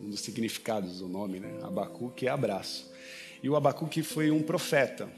Um 0.00 0.10
dos 0.10 0.18
significados 0.18 0.98
do 0.98 1.06
nome, 1.06 1.38
né? 1.38 1.56
Abacuque 1.62 2.26
é 2.26 2.30
abraço. 2.30 2.92
E 3.40 3.48
o 3.48 3.54
Abacuque 3.54 4.02
foi 4.02 4.32
um 4.32 4.42
profeta, 4.42 5.08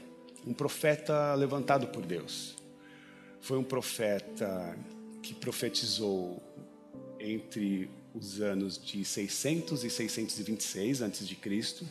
um 0.45 0.53
profeta 0.53 1.33
levantado 1.33 1.87
por 1.87 2.05
Deus. 2.05 2.55
Foi 3.41 3.57
um 3.57 3.63
profeta 3.63 4.77
que 5.23 5.33
profetizou 5.33 6.39
entre 7.19 7.89
os 8.13 8.41
anos 8.41 8.81
de 8.83 9.03
600 9.05 9.83
e 9.83 9.89
626 9.89 11.01
antes 11.01 11.27
de 11.27 11.35
Cristo. 11.35 11.87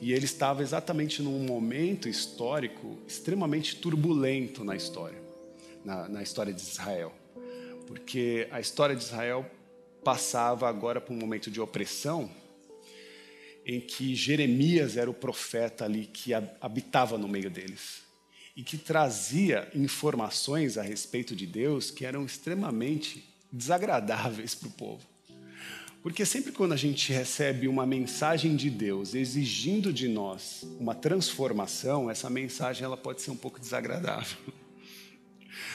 E 0.00 0.12
ele 0.12 0.24
estava 0.24 0.62
exatamente 0.62 1.22
num 1.22 1.38
momento 1.40 2.08
histórico 2.08 2.98
extremamente 3.06 3.76
turbulento 3.76 4.62
na 4.62 4.76
história, 4.76 5.20
na, 5.84 6.08
na 6.08 6.22
história 6.22 6.52
de 6.52 6.60
Israel. 6.60 7.12
Porque 7.86 8.46
a 8.50 8.60
história 8.60 8.94
de 8.94 9.02
Israel 9.02 9.48
passava 10.04 10.68
agora 10.68 11.00
por 11.00 11.12
um 11.12 11.18
momento 11.18 11.50
de 11.50 11.60
opressão, 11.60 12.30
em 13.64 13.80
que 13.80 14.14
Jeremias 14.14 14.96
era 14.96 15.10
o 15.10 15.14
profeta 15.14 15.84
ali 15.84 16.06
que 16.06 16.32
habitava 16.34 17.18
no 17.18 17.26
meio 17.26 17.50
deles 17.50 18.06
e 18.56 18.62
que 18.62 18.78
trazia 18.78 19.68
informações 19.74 20.78
a 20.78 20.82
respeito 20.82 21.36
de 21.36 21.46
Deus 21.46 21.90
que 21.90 22.06
eram 22.06 22.24
extremamente 22.24 23.35
desagradáveis 23.56 24.54
para 24.54 24.68
o 24.68 24.72
povo. 24.72 25.02
Porque 26.02 26.24
sempre 26.24 26.52
quando 26.52 26.72
a 26.72 26.76
gente 26.76 27.12
recebe 27.12 27.66
uma 27.66 27.84
mensagem 27.84 28.54
de 28.54 28.70
Deus 28.70 29.14
exigindo 29.14 29.92
de 29.92 30.06
nós 30.06 30.64
uma 30.78 30.94
transformação, 30.94 32.08
essa 32.08 32.30
mensagem 32.30 32.84
ela 32.84 32.96
pode 32.96 33.22
ser 33.22 33.32
um 33.32 33.36
pouco 33.36 33.58
desagradável. 33.58 34.38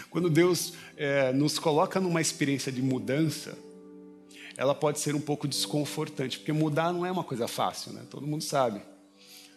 Quando 0.09 0.29
Deus 0.29 0.73
é, 0.95 1.33
nos 1.33 1.59
coloca 1.59 1.99
numa 1.99 2.21
experiência 2.21 2.71
de 2.71 2.81
mudança, 2.81 3.57
ela 4.55 4.75
pode 4.75 4.99
ser 4.99 5.15
um 5.15 5.21
pouco 5.21 5.47
desconfortante, 5.47 6.37
porque 6.37 6.53
mudar 6.53 6.93
não 6.93 7.05
é 7.05 7.11
uma 7.11 7.23
coisa 7.23 7.47
fácil, 7.47 7.93
né? 7.93 8.05
Todo 8.09 8.27
mundo 8.27 8.43
sabe. 8.43 8.81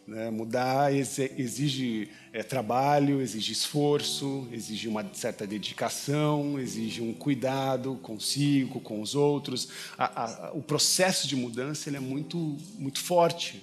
Né? 0.07 0.31
Mudar 0.31 0.93
exige 0.93 2.11
é, 2.33 2.43
trabalho, 2.43 3.21
exige 3.21 3.53
esforço, 3.53 4.47
exige 4.53 4.87
uma 4.87 5.09
certa 5.15 5.47
dedicação, 5.47 6.59
exige 6.59 7.01
um 7.01 7.13
cuidado 7.13 7.99
consigo, 8.03 8.81
com 8.81 9.01
os 9.01 9.15
outros. 9.15 9.69
A, 9.97 10.25
a, 10.25 10.53
o 10.53 10.63
processo 10.63 11.27
de 11.27 11.35
mudança 11.35 11.89
ele 11.89 11.97
é 11.97 12.01
muito, 12.01 12.57
muito 12.79 13.01
forte. 13.01 13.63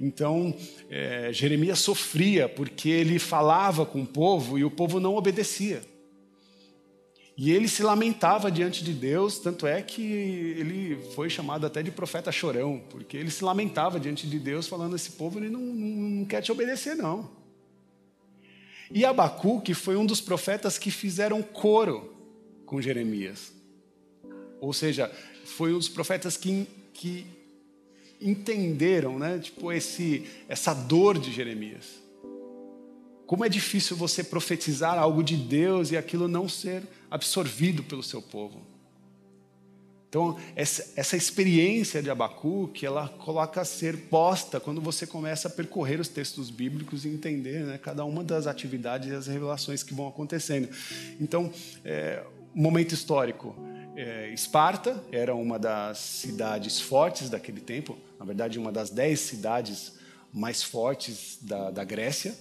Então, 0.00 0.54
é, 0.90 1.32
Jeremias 1.32 1.78
sofria 1.78 2.48
porque 2.48 2.88
ele 2.88 3.18
falava 3.18 3.86
com 3.86 4.02
o 4.02 4.06
povo 4.06 4.58
e 4.58 4.64
o 4.64 4.70
povo 4.70 5.00
não 5.00 5.14
obedecia. 5.14 5.82
E 7.36 7.50
ele 7.50 7.66
se 7.66 7.82
lamentava 7.82 8.50
diante 8.50 8.84
de 8.84 8.92
Deus, 8.92 9.38
tanto 9.38 9.66
é 9.66 9.82
que 9.82 10.02
ele 10.02 10.96
foi 11.14 11.28
chamado 11.28 11.66
até 11.66 11.82
de 11.82 11.90
profeta 11.90 12.30
chorão, 12.30 12.80
porque 12.90 13.16
ele 13.16 13.30
se 13.30 13.42
lamentava 13.42 13.98
diante 13.98 14.26
de 14.28 14.38
Deus, 14.38 14.68
falando: 14.68 14.94
esse 14.94 15.12
povo 15.12 15.40
ele 15.40 15.50
não, 15.50 15.60
não, 15.60 16.08
não 16.10 16.24
quer 16.24 16.40
te 16.40 16.52
obedecer, 16.52 16.94
não. 16.94 17.28
E 18.90 19.04
Abacuque 19.04 19.74
foi 19.74 19.96
um 19.96 20.06
dos 20.06 20.20
profetas 20.20 20.78
que 20.78 20.90
fizeram 20.90 21.42
coro 21.42 22.14
com 22.64 22.80
Jeremias. 22.80 23.52
Ou 24.60 24.72
seja, 24.72 25.10
foi 25.44 25.74
um 25.74 25.78
dos 25.78 25.88
profetas 25.88 26.36
que, 26.36 26.68
que 26.92 27.26
entenderam 28.20 29.18
né, 29.18 29.38
tipo, 29.38 29.72
esse, 29.72 30.26
essa 30.48 30.72
dor 30.72 31.18
de 31.18 31.32
Jeremias. 31.32 32.02
Como 33.26 33.44
é 33.44 33.48
difícil 33.48 33.96
você 33.96 34.22
profetizar 34.22 34.98
algo 34.98 35.22
de 35.22 35.36
Deus 35.36 35.90
e 35.90 35.96
aquilo 35.96 36.28
não 36.28 36.48
ser 36.48 36.82
absorvido 37.14 37.84
pelo 37.84 38.02
seu 38.02 38.20
povo. 38.20 38.60
Então, 40.08 40.36
essa, 40.56 40.92
essa 40.96 41.16
experiência 41.16 42.02
de 42.02 42.10
Abacuque, 42.10 42.84
ela 42.84 43.08
coloca 43.08 43.60
a 43.60 43.64
ser 43.64 43.96
posta 44.08 44.58
quando 44.58 44.80
você 44.80 45.06
começa 45.06 45.46
a 45.46 45.50
percorrer 45.50 46.00
os 46.00 46.08
textos 46.08 46.50
bíblicos 46.50 47.04
e 47.04 47.08
entender 47.08 47.64
né, 47.64 47.78
cada 47.78 48.04
uma 48.04 48.24
das 48.24 48.48
atividades 48.48 49.10
e 49.10 49.14
as 49.14 49.28
revelações 49.28 49.84
que 49.84 49.94
vão 49.94 50.08
acontecendo. 50.08 50.68
Então, 51.20 51.52
é, 51.84 52.24
momento 52.52 52.94
histórico. 52.94 53.54
É, 53.96 54.32
Esparta 54.32 55.00
era 55.12 55.36
uma 55.36 55.56
das 55.56 55.98
cidades 55.98 56.80
fortes 56.80 57.30
daquele 57.30 57.60
tempo, 57.60 57.96
na 58.18 58.24
verdade, 58.24 58.58
uma 58.58 58.72
das 58.72 58.90
dez 58.90 59.20
cidades 59.20 59.94
mais 60.32 60.64
fortes 60.64 61.38
da, 61.40 61.70
da 61.70 61.84
Grécia 61.84 62.34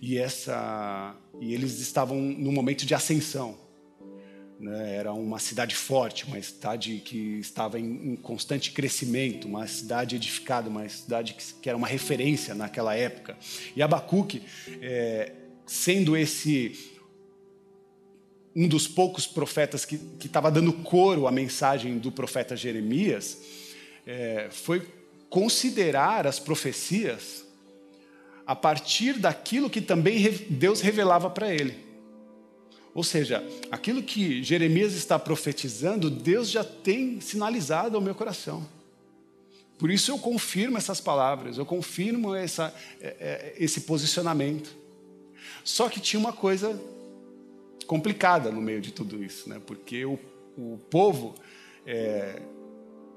e 0.00 0.16
essa 0.16 1.14
e 1.40 1.52
eles 1.52 1.78
estavam 1.80 2.16
num 2.16 2.52
momento 2.52 2.86
de 2.86 2.94
ascensão. 2.94 3.63
Né? 4.64 4.96
Era 4.96 5.12
uma 5.12 5.38
cidade 5.38 5.76
forte, 5.76 6.24
uma 6.24 6.40
cidade 6.40 7.02
que 7.04 7.38
estava 7.38 7.78
em, 7.78 8.16
constante 8.16 8.72
crescimento, 8.72 9.46
uma 9.46 9.66
cidade 9.66 10.16
edificada, 10.16 10.70
uma 10.70 10.88
cidade 10.88 11.34
que, 11.34 11.54
que, 11.60 11.68
era 11.68 11.76
uma 11.76 11.86
referência 11.86 12.54
naquela 12.54 12.94
época. 12.94 13.36
E 13.76 13.82
Abacuque, 13.82 14.42
é, 14.80 15.32
sendo 15.66 16.16
esse 16.16 16.92
um 18.56 18.66
dos 18.66 18.88
poucos 18.88 19.26
profetas 19.26 19.84
que 19.84 20.00
estava 20.24 20.50
dando 20.50 20.72
coro 20.72 21.26
à 21.26 21.32
mensagem 21.32 21.98
do 21.98 22.10
profeta 22.10 22.56
Jeremias, 22.56 23.36
é, 24.06 24.48
foi 24.50 24.88
considerar 25.28 26.26
as 26.26 26.38
profecias 26.38 27.44
a 28.46 28.56
partir 28.56 29.18
daquilo 29.18 29.68
que 29.68 29.82
também 29.82 30.22
Deus 30.48 30.80
revelava 30.80 31.28
para 31.28 31.52
ele. 31.52 31.93
Ou 32.94 33.02
seja, 33.02 33.44
aquilo 33.70 34.02
que 34.02 34.42
Jeremias 34.42 34.94
está 34.94 35.18
profetizando, 35.18 36.08
Deus 36.08 36.48
já 36.48 36.62
tem 36.62 37.20
sinalizado 37.20 37.96
ao 37.96 38.02
meu 38.02 38.14
coração. 38.14 38.66
Por 39.76 39.90
isso 39.90 40.12
eu 40.12 40.18
confirmo 40.18 40.78
essas 40.78 41.00
palavras, 41.00 41.58
eu 41.58 41.66
confirmo 41.66 42.34
essa, 42.34 42.72
é, 43.00 43.06
é, 43.18 43.54
esse 43.58 43.80
posicionamento. 43.80 44.74
Só 45.64 45.88
que 45.88 45.98
tinha 45.98 46.20
uma 46.20 46.32
coisa 46.32 46.80
complicada 47.86 48.50
no 48.52 48.62
meio 48.62 48.80
de 48.80 48.92
tudo 48.92 49.22
isso, 49.22 49.48
né? 49.48 49.60
porque 49.66 50.04
o, 50.04 50.18
o 50.56 50.78
povo 50.88 51.34
é, 51.84 52.40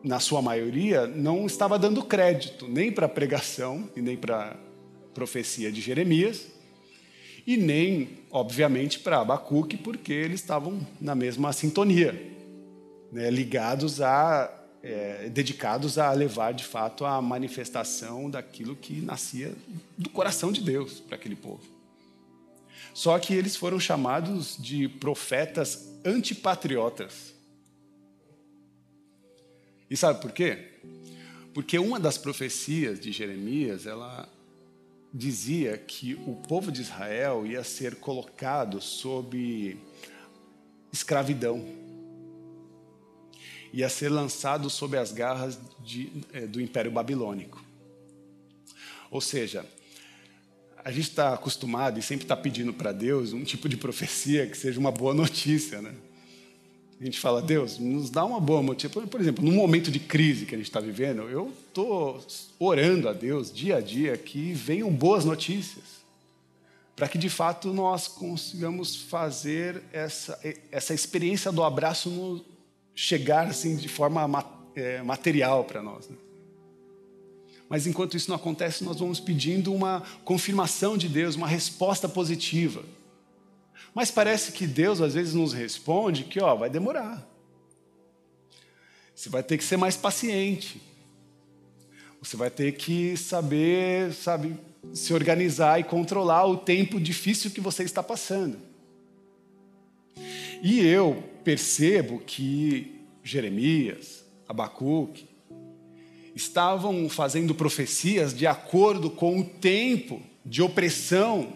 na 0.03 0.19
sua 0.19 0.41
maioria, 0.41 1.05
não 1.05 1.45
estava 1.45 1.77
dando 1.77 2.03
crédito 2.03 2.67
nem 2.67 2.91
para 2.91 3.05
a 3.05 3.09
pregação 3.09 3.89
e 3.95 4.01
nem 4.01 4.15
para 4.15 4.51
a 4.51 4.55
profecia 5.13 5.71
de 5.71 5.81
Jeremias, 5.81 6.47
e 7.47 7.55
nem, 7.55 8.09
obviamente, 8.29 8.99
para 8.99 9.21
Abacuque, 9.21 9.77
porque 9.77 10.11
eles 10.11 10.41
estavam 10.41 10.85
na 10.99 11.15
mesma 11.15 11.53
sintonia, 11.53 12.11
né, 13.09 13.31
ligados 13.31 14.01
a, 14.01 14.53
é, 14.83 15.29
dedicados 15.29 15.97
a 15.97 16.11
levar 16.11 16.51
de 16.51 16.65
fato 16.65 17.05
a 17.05 17.21
manifestação 17.21 18.29
daquilo 18.29 18.75
que 18.75 18.99
nascia 18.99 19.55
do 19.97 20.09
coração 20.09 20.51
de 20.51 20.59
Deus 20.59 20.99
para 20.99 21.15
aquele 21.15 21.37
povo. 21.37 21.63
Só 22.93 23.17
que 23.17 23.33
eles 23.33 23.55
foram 23.55 23.79
chamados 23.79 24.57
de 24.59 24.89
profetas 24.89 25.87
antipatriotas. 26.03 27.33
E 29.89 29.95
sabe 29.95 30.19
por 30.19 30.33
quê? 30.33 30.73
Porque 31.53 31.79
uma 31.79 31.97
das 31.97 32.17
profecias 32.17 32.99
de 32.99 33.13
Jeremias, 33.13 33.85
ela 33.85 34.27
dizia 35.13 35.77
que 35.77 36.15
o 36.25 36.35
povo 36.35 36.71
de 36.71 36.81
Israel 36.81 37.45
ia 37.45 37.63
ser 37.63 37.95
colocado 37.95 38.81
sob 38.81 39.77
escravidão. 40.91 41.65
Ia 43.73 43.89
ser 43.89 44.09
lançado 44.09 44.69
sob 44.69 44.97
as 44.97 45.11
garras 45.11 45.59
de, 45.83 46.23
é, 46.33 46.47
do 46.47 46.61
Império 46.61 46.91
Babilônico. 46.91 47.63
Ou 49.09 49.21
seja, 49.21 49.65
a 50.83 50.91
gente 50.91 51.09
está 51.09 51.33
acostumado 51.33 51.99
e 51.99 52.01
sempre 52.01 52.25
está 52.25 52.35
pedindo 52.35 52.73
para 52.73 52.91
Deus 52.91 53.33
um 53.33 53.43
tipo 53.43 53.67
de 53.67 53.77
profecia 53.77 54.47
que 54.47 54.57
seja 54.57 54.79
uma 54.79 54.91
boa 54.91 55.13
notícia, 55.13 55.81
né? 55.81 55.93
A 56.99 57.05
gente 57.05 57.19
fala, 57.19 57.41
Deus, 57.41 57.77
nos 57.77 58.09
dá 58.09 58.25
uma 58.25 58.39
boa 58.39 58.61
notícia. 58.63 58.89
Por 58.89 59.21
exemplo, 59.21 59.45
no 59.45 59.51
momento 59.51 59.91
de 59.91 59.99
crise 59.99 60.45
que 60.47 60.55
a 60.55 60.57
gente 60.57 60.67
está 60.67 60.79
vivendo, 60.79 61.23
eu 61.29 61.53
estou 61.67 62.25
orando 62.57 63.07
a 63.07 63.13
Deus 63.13 63.53
dia 63.53 63.77
a 63.77 63.81
dia 63.81 64.17
que 64.17 64.51
venham 64.53 64.91
boas 64.91 65.23
notícias, 65.23 65.83
para 66.95 67.07
que 67.07 67.19
de 67.19 67.29
fato 67.29 67.71
nós 67.71 68.07
consigamos 68.07 68.95
fazer 68.95 69.83
essa, 69.93 70.39
essa 70.71 70.93
experiência 70.93 71.51
do 71.51 71.63
abraço 71.63 72.09
no, 72.09 72.43
chegar 72.95 73.45
assim 73.45 73.75
de 73.75 73.87
forma 73.87 74.43
é, 74.75 75.03
material 75.03 75.65
para 75.65 75.83
nós. 75.83 76.09
Né? 76.09 76.17
Mas 77.69 77.85
enquanto 77.85 78.17
isso 78.17 78.29
não 78.29 78.35
acontece, 78.35 78.83
nós 78.83 78.97
vamos 78.97 79.19
pedindo 79.19 79.71
uma 79.71 80.01
confirmação 80.25 80.97
de 80.97 81.07
Deus, 81.07 81.35
uma 81.35 81.47
resposta 81.47 82.09
positiva. 82.09 82.83
Mas 83.93 84.11
parece 84.11 84.51
que 84.51 84.67
Deus 84.67 85.01
às 85.01 85.13
vezes 85.13 85.33
nos 85.33 85.53
responde 85.53 86.23
que 86.23 86.39
ó, 86.39 86.55
vai 86.55 86.69
demorar. 86.69 87.27
Você 89.15 89.29
vai 89.29 89.41
ter 89.41 89.57
que 89.57 89.63
ser 89.63 89.77
mais 89.77 89.97
paciente. 89.97 90.81
Você 92.21 92.37
vai 92.37 92.49
ter 92.49 92.73
que 92.73 93.17
saber, 93.17 94.13
sabe, 94.13 94.57
se 94.93 95.13
organizar 95.13 95.79
e 95.79 95.83
controlar 95.83 96.45
o 96.45 96.57
tempo 96.57 96.99
difícil 96.99 97.51
que 97.51 97.61
você 97.61 97.83
está 97.83 98.03
passando. 98.03 98.57
E 100.61 100.79
eu 100.79 101.23
percebo 101.43 102.19
que 102.19 103.01
Jeremias, 103.23 104.23
Abacuque, 104.47 105.27
estavam 106.35 107.09
fazendo 107.09 107.55
profecias 107.55 108.33
de 108.33 108.45
acordo 108.45 109.09
com 109.09 109.39
o 109.39 109.43
tempo 109.43 110.21
de 110.45 110.61
opressão 110.61 111.53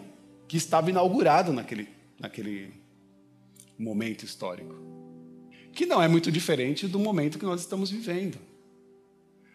que 0.47 0.57
estava 0.57 0.89
inaugurado 0.89 1.53
naquele 1.53 1.88
naquele 2.21 2.71
momento 3.77 4.23
histórico. 4.23 4.75
Que 5.73 5.86
não 5.86 6.01
é 6.01 6.07
muito 6.07 6.31
diferente 6.31 6.88
do 6.88 6.99
momento 6.99 7.39
que 7.39 7.45
nós 7.45 7.62
estamos 7.62 7.89
vivendo. 7.89 8.38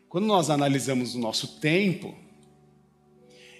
Quando 0.08 0.26
nós 0.26 0.50
analisamos 0.50 1.14
o 1.14 1.18
nosso 1.18 1.60
tempo 1.60 2.14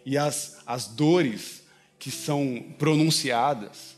e 0.04 0.18
as, 0.18 0.58
as 0.66 0.88
dores 0.88 1.62
que 1.98 2.10
são 2.10 2.64
pronunciadas, 2.78 3.96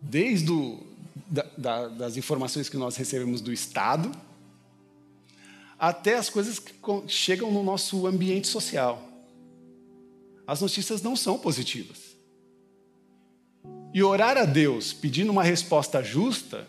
desde 0.00 0.50
o, 0.50 0.80
da, 1.28 1.46
da, 1.56 1.88
das 1.88 2.16
informações 2.16 2.68
que 2.68 2.76
nós 2.76 2.96
recebemos 2.96 3.40
do 3.40 3.52
Estado, 3.52 4.10
até 5.78 6.16
as 6.16 6.28
coisas 6.28 6.58
que 6.58 6.74
chegam 7.06 7.52
no 7.52 7.62
nosso 7.62 8.06
ambiente 8.06 8.48
social. 8.48 9.06
As 10.46 10.60
notícias 10.60 11.02
não 11.02 11.14
são 11.14 11.38
positivas. 11.38 12.07
E 13.98 14.02
orar 14.04 14.36
a 14.36 14.44
Deus 14.44 14.92
pedindo 14.92 15.32
uma 15.32 15.42
resposta 15.42 16.00
justa 16.04 16.68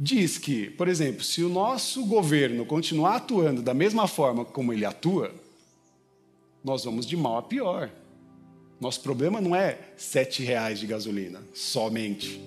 diz 0.00 0.38
que, 0.38 0.70
por 0.70 0.88
exemplo, 0.88 1.22
se 1.22 1.42
o 1.44 1.50
nosso 1.50 2.06
governo 2.06 2.64
continuar 2.64 3.16
atuando 3.16 3.60
da 3.60 3.74
mesma 3.74 4.08
forma 4.08 4.42
como 4.42 4.72
ele 4.72 4.86
atua, 4.86 5.34
nós 6.64 6.82
vamos 6.82 7.04
de 7.04 7.14
mal 7.14 7.36
a 7.36 7.42
pior. 7.42 7.90
Nosso 8.80 9.02
problema 9.02 9.38
não 9.38 9.54
é 9.54 9.78
sete 9.98 10.42
reais 10.42 10.80
de 10.80 10.86
gasolina 10.86 11.42
somente. 11.52 12.40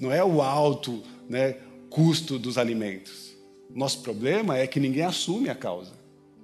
Não 0.00 0.12
é 0.12 0.22
o 0.22 0.40
alto 0.40 1.02
né, 1.28 1.56
custo 1.90 2.38
dos 2.38 2.56
alimentos. 2.56 3.34
Nosso 3.74 3.98
problema 3.98 4.56
é 4.56 4.68
que 4.68 4.78
ninguém 4.78 5.02
assume 5.02 5.50
a 5.50 5.56
causa. 5.56 5.94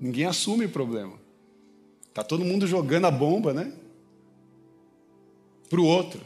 Ninguém 0.01 0.25
assume 0.25 0.65
o 0.65 0.71
problema. 0.71 1.21
Está 2.09 2.25
todo 2.25 2.45
mundo 2.45 2.67
jogando 2.67 3.05
a 3.05 3.13
bomba, 3.13 3.53
né? 3.53 3.73
Para 5.69 5.81
o 5.81 5.85
outro. 5.85 6.21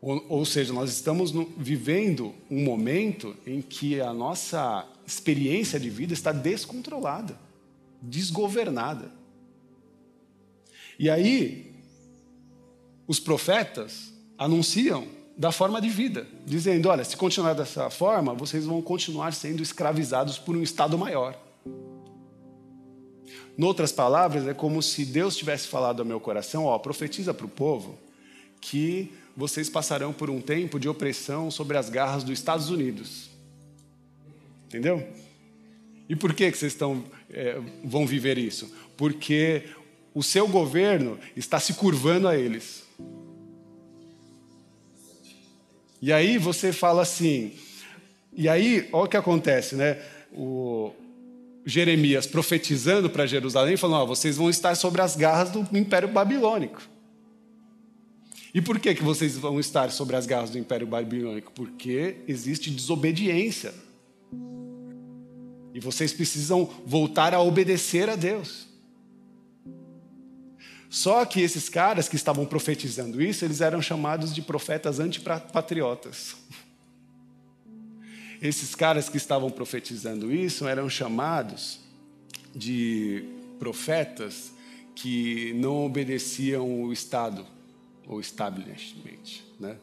Ou, 0.00 0.24
ou, 0.28 0.44
seja, 0.44 0.72
nós 0.72 0.90
estamos 0.90 1.32
no, 1.32 1.46
vivendo 1.56 2.34
um 2.50 2.62
momento 2.62 3.34
em 3.46 3.60
que 3.60 4.00
a 4.00 4.12
nossa 4.12 4.86
experiência 5.06 5.80
de 5.80 5.90
vida 5.90 6.12
está 6.12 6.32
descontrolada, 6.32 7.38
desgovernada. 8.00 9.10
E 10.98 11.10
aí, 11.10 11.74
os 13.06 13.18
profetas 13.18 14.12
anunciam 14.38 15.06
da 15.36 15.52
forma 15.52 15.80
de 15.80 15.88
vida, 15.88 16.26
dizendo: 16.44 16.88
olha, 16.88 17.04
se 17.04 17.16
continuar 17.16 17.54
dessa 17.54 17.90
forma, 17.90 18.34
vocês 18.34 18.64
vão 18.64 18.80
continuar 18.80 19.34
sendo 19.34 19.62
escravizados 19.62 20.38
por 20.38 20.56
um 20.56 20.62
Estado 20.62 20.96
maior. 20.96 21.45
Noutras 23.56 23.92
palavras, 23.92 24.46
é 24.46 24.54
como 24.54 24.82
se 24.82 25.04
Deus 25.04 25.36
tivesse 25.36 25.68
falado 25.68 26.00
ao 26.00 26.06
meu 26.06 26.20
coração: 26.20 26.64
ó, 26.64 26.78
profetiza 26.78 27.32
para 27.32 27.46
o 27.46 27.48
povo 27.48 27.98
que 28.60 29.12
vocês 29.36 29.68
passarão 29.68 30.12
por 30.12 30.30
um 30.30 30.40
tempo 30.40 30.80
de 30.80 30.88
opressão 30.88 31.50
sobre 31.50 31.76
as 31.76 31.90
garras 31.90 32.24
dos 32.24 32.38
Estados 32.38 32.70
Unidos. 32.70 33.30
Entendeu? 34.66 35.06
E 36.08 36.16
por 36.16 36.32
que, 36.34 36.50
que 36.50 36.56
vocês 36.56 36.72
estão, 36.72 37.04
é, 37.30 37.60
vão 37.84 38.06
viver 38.06 38.38
isso? 38.38 38.72
Porque 38.96 39.64
o 40.14 40.22
seu 40.22 40.48
governo 40.48 41.18
está 41.36 41.60
se 41.60 41.74
curvando 41.74 42.28
a 42.28 42.36
eles. 42.36 42.84
E 46.00 46.12
aí 46.12 46.38
você 46.38 46.72
fala 46.72 47.02
assim, 47.02 47.52
e 48.32 48.48
aí, 48.48 48.88
olha 48.92 49.04
o 49.04 49.08
que 49.08 49.16
acontece, 49.16 49.74
né? 49.74 50.02
O, 50.32 50.92
Jeremias 51.66 52.28
profetizando 52.28 53.10
para 53.10 53.26
Jerusalém, 53.26 53.76
falando: 53.76 54.04
oh, 54.04 54.06
vocês 54.06 54.36
vão 54.36 54.48
estar 54.48 54.76
sobre 54.76 55.02
as 55.02 55.16
garras 55.16 55.50
do 55.50 55.66
Império 55.76 56.08
Babilônico. 56.08 56.80
E 58.54 58.62
por 58.62 58.78
que, 58.78 58.94
que 58.94 59.02
vocês 59.02 59.36
vão 59.36 59.58
estar 59.58 59.90
sobre 59.90 60.14
as 60.14 60.24
garras 60.24 60.50
do 60.50 60.58
Império 60.58 60.86
Babilônico? 60.86 61.52
Porque 61.52 62.18
existe 62.28 62.70
desobediência. 62.70 63.74
E 65.74 65.80
vocês 65.80 66.12
precisam 66.12 66.70
voltar 66.86 67.34
a 67.34 67.42
obedecer 67.42 68.08
a 68.08 68.16
Deus. 68.16 68.66
Só 70.88 71.24
que 71.26 71.40
esses 71.40 71.68
caras 71.68 72.08
que 72.08 72.16
estavam 72.16 72.46
profetizando 72.46 73.20
isso, 73.20 73.44
eles 73.44 73.60
eram 73.60 73.82
chamados 73.82 74.32
de 74.34 74.40
profetas 74.40 75.00
antipatriotas. 75.00 76.36
Esses 78.40 78.74
caras 78.74 79.08
que 79.08 79.16
estavam 79.16 79.50
profetizando 79.50 80.32
isso 80.32 80.66
eram 80.66 80.88
chamados 80.88 81.80
de 82.54 83.24
profetas 83.58 84.52
que 84.94 85.52
não 85.54 85.84
obedeciam 85.84 86.82
o 86.82 86.92
Estado, 86.92 87.46
ou 88.06 88.20
establishment. 88.20 89.42
Né? 89.58 89.76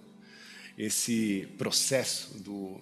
Esse 0.78 1.48
processo 1.58 2.38
do, 2.40 2.80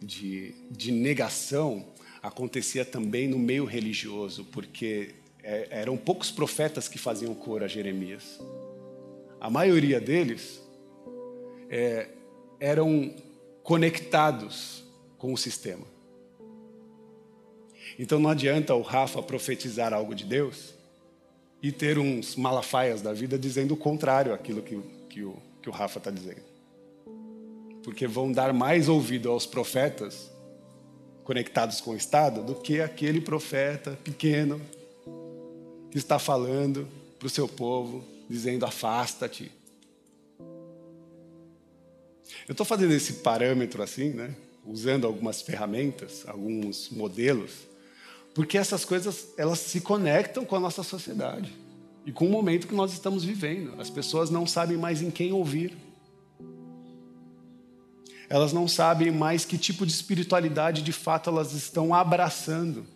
de, 0.00 0.54
de 0.70 0.90
negação 0.90 1.86
acontecia 2.22 2.84
também 2.84 3.28
no 3.28 3.38
meio 3.38 3.64
religioso, 3.64 4.44
porque 4.46 5.14
é, 5.42 5.68
eram 5.70 5.96
poucos 5.96 6.30
profetas 6.30 6.88
que 6.88 6.98
faziam 6.98 7.34
cor 7.34 7.62
a 7.62 7.68
Jeremias. 7.68 8.40
A 9.40 9.48
maioria 9.48 10.00
deles 10.00 10.60
é, 11.70 12.08
eram 12.58 13.14
conectados 13.62 14.84
com 15.20 15.32
o 15.34 15.38
sistema. 15.38 15.86
Então 17.98 18.18
não 18.18 18.30
adianta 18.30 18.74
o 18.74 18.80
Rafa 18.80 19.22
profetizar 19.22 19.92
algo 19.92 20.14
de 20.14 20.24
Deus 20.24 20.72
e 21.62 21.70
ter 21.70 21.98
uns 21.98 22.34
malafaias 22.34 23.02
da 23.02 23.12
vida 23.12 23.38
dizendo 23.38 23.74
o 23.74 23.76
contrário 23.76 24.32
àquilo 24.32 24.62
que, 24.62 24.80
que, 25.10 25.22
o, 25.22 25.36
que 25.60 25.68
o 25.68 25.72
Rafa 25.72 25.98
está 25.98 26.10
dizendo. 26.10 26.42
Porque 27.84 28.06
vão 28.06 28.32
dar 28.32 28.52
mais 28.54 28.88
ouvido 28.88 29.30
aos 29.30 29.44
profetas 29.44 30.30
conectados 31.22 31.82
com 31.82 31.90
o 31.90 31.96
Estado 31.96 32.42
do 32.42 32.54
que 32.54 32.80
aquele 32.80 33.20
profeta 33.20 33.98
pequeno 34.02 34.60
que 35.90 35.98
está 35.98 36.18
falando 36.18 36.88
para 37.18 37.26
o 37.26 37.30
seu 37.30 37.46
povo, 37.46 38.02
dizendo: 38.28 38.64
afasta-te. 38.64 39.52
Eu 42.48 42.52
estou 42.52 42.64
fazendo 42.64 42.94
esse 42.94 43.14
parâmetro 43.14 43.82
assim, 43.82 44.10
né? 44.10 44.34
Usando 44.66 45.06
algumas 45.06 45.42
ferramentas, 45.42 46.24
alguns 46.26 46.90
modelos, 46.90 47.52
porque 48.34 48.56
essas 48.56 48.84
coisas 48.84 49.28
elas 49.36 49.58
se 49.58 49.80
conectam 49.80 50.44
com 50.44 50.56
a 50.56 50.60
nossa 50.60 50.82
sociedade 50.82 51.52
e 52.06 52.12
com 52.12 52.26
o 52.26 52.30
momento 52.30 52.66
que 52.66 52.74
nós 52.74 52.92
estamos 52.92 53.24
vivendo. 53.24 53.80
As 53.80 53.90
pessoas 53.90 54.30
não 54.30 54.46
sabem 54.46 54.76
mais 54.76 55.02
em 55.02 55.10
quem 55.10 55.32
ouvir. 55.32 55.76
Elas 58.28 58.52
não 58.52 58.68
sabem 58.68 59.10
mais 59.10 59.44
que 59.44 59.58
tipo 59.58 59.84
de 59.84 59.92
espiritualidade 59.92 60.82
de 60.82 60.92
fato 60.92 61.28
elas 61.28 61.52
estão 61.52 61.92
abraçando. 61.92 62.86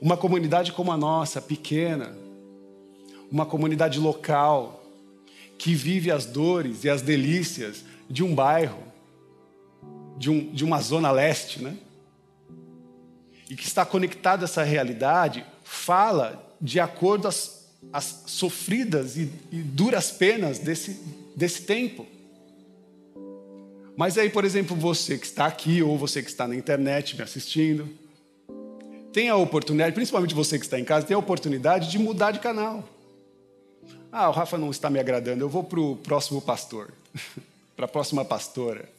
Uma 0.00 0.16
comunidade 0.16 0.72
como 0.72 0.90
a 0.90 0.96
nossa, 0.96 1.40
pequena, 1.40 2.16
uma 3.30 3.46
comunidade 3.46 3.98
local, 3.98 4.84
que 5.56 5.74
vive 5.74 6.10
as 6.10 6.26
dores 6.26 6.84
e 6.84 6.90
as 6.90 7.00
delícias 7.00 7.84
de 8.10 8.22
um 8.22 8.34
bairro, 8.34 8.82
de, 10.16 10.30
um, 10.30 10.52
de 10.52 10.64
uma 10.64 10.80
zona 10.80 11.10
leste, 11.10 11.62
né? 11.62 11.76
E 13.48 13.54
que 13.54 13.64
está 13.64 13.84
conectado 13.84 14.42
a 14.42 14.44
essa 14.44 14.62
realidade, 14.62 15.44
fala 15.62 16.54
de 16.60 16.80
acordo 16.80 17.28
às, 17.28 17.68
às 17.92 18.24
sofridas 18.26 19.16
e, 19.16 19.30
e 19.52 19.58
duras 19.58 20.10
penas 20.10 20.58
desse, 20.58 21.00
desse 21.36 21.62
tempo. 21.62 22.06
Mas 23.96 24.18
aí, 24.18 24.28
por 24.28 24.44
exemplo, 24.44 24.76
você 24.76 25.16
que 25.16 25.26
está 25.26 25.46
aqui 25.46 25.82
ou 25.82 25.96
você 25.96 26.22
que 26.22 26.28
está 26.28 26.46
na 26.46 26.54
internet 26.54 27.16
me 27.16 27.22
assistindo, 27.22 27.88
tem 29.12 29.30
a 29.30 29.36
oportunidade, 29.36 29.94
principalmente 29.94 30.34
você 30.34 30.58
que 30.58 30.66
está 30.66 30.78
em 30.78 30.84
casa, 30.84 31.06
tem 31.06 31.14
a 31.14 31.18
oportunidade 31.18 31.90
de 31.90 31.98
mudar 31.98 32.32
de 32.32 32.38
canal. 32.38 32.86
Ah, 34.12 34.28
o 34.28 34.32
Rafa 34.32 34.58
não 34.58 34.70
está 34.70 34.90
me 34.90 34.98
agradando, 34.98 35.42
eu 35.42 35.48
vou 35.48 35.64
para 35.64 35.80
o 35.80 35.96
próximo 35.96 36.42
pastor, 36.42 36.92
para 37.74 37.86
a 37.86 37.88
próxima 37.88 38.24
pastora. 38.24 38.95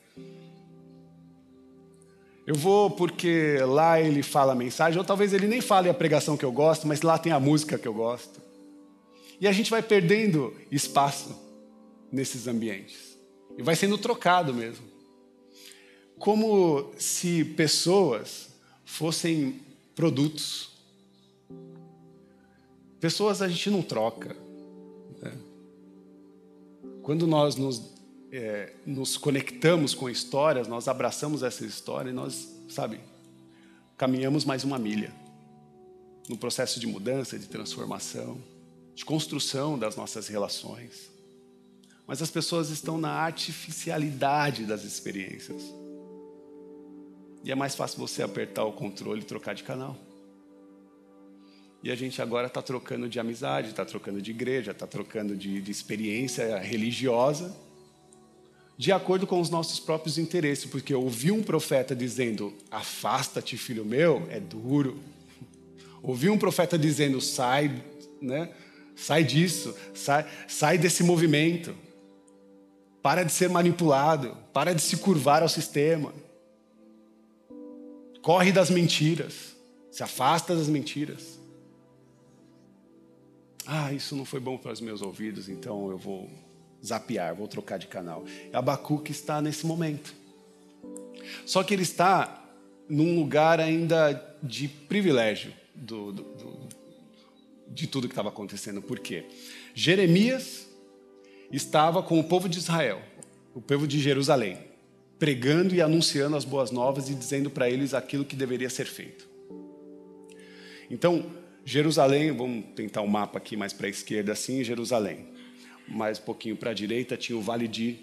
Eu 2.47 2.55
vou 2.55 2.89
porque 2.89 3.57
lá 3.57 3.99
ele 3.99 4.23
fala 4.23 4.53
a 4.53 4.55
mensagem, 4.55 4.97
ou 4.97 5.03
talvez 5.03 5.33
ele 5.33 5.47
nem 5.47 5.60
fale 5.60 5.89
a 5.89 5.93
pregação 5.93 6.38
que 6.38 6.45
eu 6.45 6.51
gosto, 6.51 6.88
mas 6.88 7.01
lá 7.01 7.19
tem 7.19 7.33
a 7.33 7.41
música 7.41 7.77
que 7.77 7.86
eu 7.86 7.93
gosto. 7.93 8.41
E 9.41 9.45
a 9.45 9.51
gente 9.51 9.69
vai 9.69 9.83
perdendo 9.83 10.55
espaço 10.71 11.38
nesses 12.10 12.47
ambientes. 12.47 13.17
E 13.57 13.62
vai 13.62 13.75
sendo 13.75 13.97
trocado 13.97 14.53
mesmo. 14.53 14.86
Como 16.17 16.93
se 16.97 17.43
pessoas 17.43 18.47
fossem 18.86 19.60
produtos. 19.93 20.69
Pessoas 23.01 23.41
a 23.41 23.49
gente 23.49 23.69
não 23.69 23.81
troca. 23.81 24.38
Né? 25.21 25.33
Quando 27.03 27.27
nós 27.27 27.57
nos 27.57 27.96
é, 28.31 28.73
nos 28.85 29.17
conectamos 29.17 29.93
com 29.93 30.09
histórias, 30.09 30.67
nós 30.67 30.87
abraçamos 30.87 31.43
essa 31.43 31.65
história 31.65 32.09
e 32.09 32.13
nós, 32.13 32.61
sabe, 32.69 32.99
caminhamos 33.97 34.45
mais 34.45 34.63
uma 34.63 34.77
milha 34.77 35.13
no 36.27 36.37
processo 36.37 36.79
de 36.79 36.87
mudança, 36.87 37.39
de 37.39 37.47
transformação, 37.47 38.41
de 38.93 39.05
construção 39.05 39.79
das 39.79 39.95
nossas 39.95 40.27
relações. 40.27 41.09
Mas 42.05 42.21
as 42.21 42.29
pessoas 42.29 42.69
estão 42.69 42.97
na 42.97 43.11
artificialidade 43.11 44.65
das 44.65 44.83
experiências. 44.83 45.61
E 47.43 47.51
é 47.51 47.55
mais 47.55 47.75
fácil 47.75 47.99
você 47.99 48.23
apertar 48.23 48.65
o 48.65 48.73
controle 48.73 49.21
e 49.21 49.25
trocar 49.25 49.53
de 49.53 49.63
canal. 49.63 49.97
E 51.83 51.91
a 51.91 51.95
gente 51.95 52.21
agora 52.21 52.47
está 52.47 52.61
trocando 52.61 53.07
de 53.07 53.19
amizade, 53.19 53.69
está 53.69 53.85
trocando 53.85 54.21
de 54.21 54.31
igreja, 54.31 54.71
está 54.71 54.87
trocando 54.87 55.35
de, 55.35 55.61
de 55.61 55.71
experiência 55.71 56.57
religiosa 56.57 57.55
de 58.77 58.91
acordo 58.91 59.25
com 59.25 59.41
os 59.41 59.49
nossos 59.49 59.79
próprios 59.79 60.19
interesses, 60.19 60.65
porque 60.65 60.93
ouvir 60.93 61.31
um 61.31 61.41
profeta 61.41 61.95
dizendo 61.95 62.53
afasta-te, 62.69 63.57
filho 63.57 63.83
meu, 63.83 64.27
é 64.29 64.39
duro. 64.39 64.99
Ouvir 66.03 66.29
um 66.29 66.37
profeta 66.37 66.77
dizendo 66.77 67.19
sai, 67.19 67.83
né? 68.21 68.53
Sai 68.95 69.23
disso, 69.23 69.75
sai, 69.95 70.27
sai 70.47 70.77
desse 70.77 71.03
movimento. 71.03 71.75
Para 73.01 73.23
de 73.23 73.31
ser 73.31 73.49
manipulado, 73.49 74.37
para 74.53 74.75
de 74.75 74.81
se 74.81 74.97
curvar 74.97 75.41
ao 75.41 75.49
sistema. 75.49 76.13
Corre 78.21 78.51
das 78.51 78.69
mentiras, 78.69 79.55
se 79.89 80.03
afasta 80.03 80.55
das 80.55 80.67
mentiras. 80.67 81.39
Ah, 83.65 83.91
isso 83.91 84.15
não 84.15 84.23
foi 84.23 84.39
bom 84.39 84.55
para 84.57 84.71
os 84.71 84.81
meus 84.81 85.01
ouvidos, 85.01 85.49
então 85.49 85.89
eu 85.89 85.97
vou 85.97 86.29
zapear, 86.85 87.35
vou 87.35 87.47
trocar 87.47 87.77
de 87.77 87.87
canal. 87.87 88.25
Abacuque 88.53 89.11
está 89.11 89.41
nesse 89.41 89.65
momento. 89.65 90.13
Só 91.45 91.63
que 91.63 91.73
ele 91.73 91.83
está 91.83 92.43
num 92.89 93.15
lugar 93.19 93.59
ainda 93.59 94.37
de 94.41 94.67
privilégio 94.67 95.53
do, 95.75 96.11
do, 96.11 96.23
do, 96.23 96.69
de 97.67 97.87
tudo 97.87 98.07
que 98.07 98.13
estava 98.13 98.29
acontecendo. 98.29 98.81
Por 98.81 98.99
quê? 98.99 99.25
Jeremias 99.73 100.67
estava 101.51 102.01
com 102.01 102.19
o 102.19 102.23
povo 102.23 102.47
de 102.47 102.57
Israel, 102.57 103.01
o 103.53 103.61
povo 103.61 103.87
de 103.87 103.99
Jerusalém, 103.99 104.59
pregando 105.19 105.75
e 105.75 105.81
anunciando 105.81 106.37
as 106.37 106.45
boas 106.45 106.71
novas 106.71 107.09
e 107.09 107.15
dizendo 107.15 107.49
para 107.49 107.69
eles 107.69 107.93
aquilo 107.93 108.23
que 108.25 108.35
deveria 108.35 108.69
ser 108.69 108.85
feito. 108.85 109.27
Então, 110.89 111.25
Jerusalém, 111.65 112.31
vamos 112.31 112.65
tentar 112.75 113.01
um 113.01 113.07
mapa 113.07 113.37
aqui 113.37 113.57
mais 113.57 113.73
para 113.73 113.87
a 113.87 113.89
esquerda 113.89 114.31
assim, 114.31 114.63
Jerusalém 114.63 115.37
mais 115.88 116.19
um 116.19 116.23
pouquinho 116.23 116.56
para 116.56 116.71
a 116.71 116.73
direita, 116.73 117.15
tinha 117.15 117.38
o 117.38 117.41
Vale 117.41 117.67
de, 117.67 117.97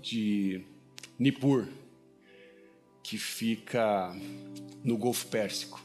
de 0.00 0.62
Nippur, 1.18 1.66
que 3.02 3.18
fica 3.18 4.14
no 4.82 4.96
Golfo 4.96 5.26
Pérsico. 5.26 5.82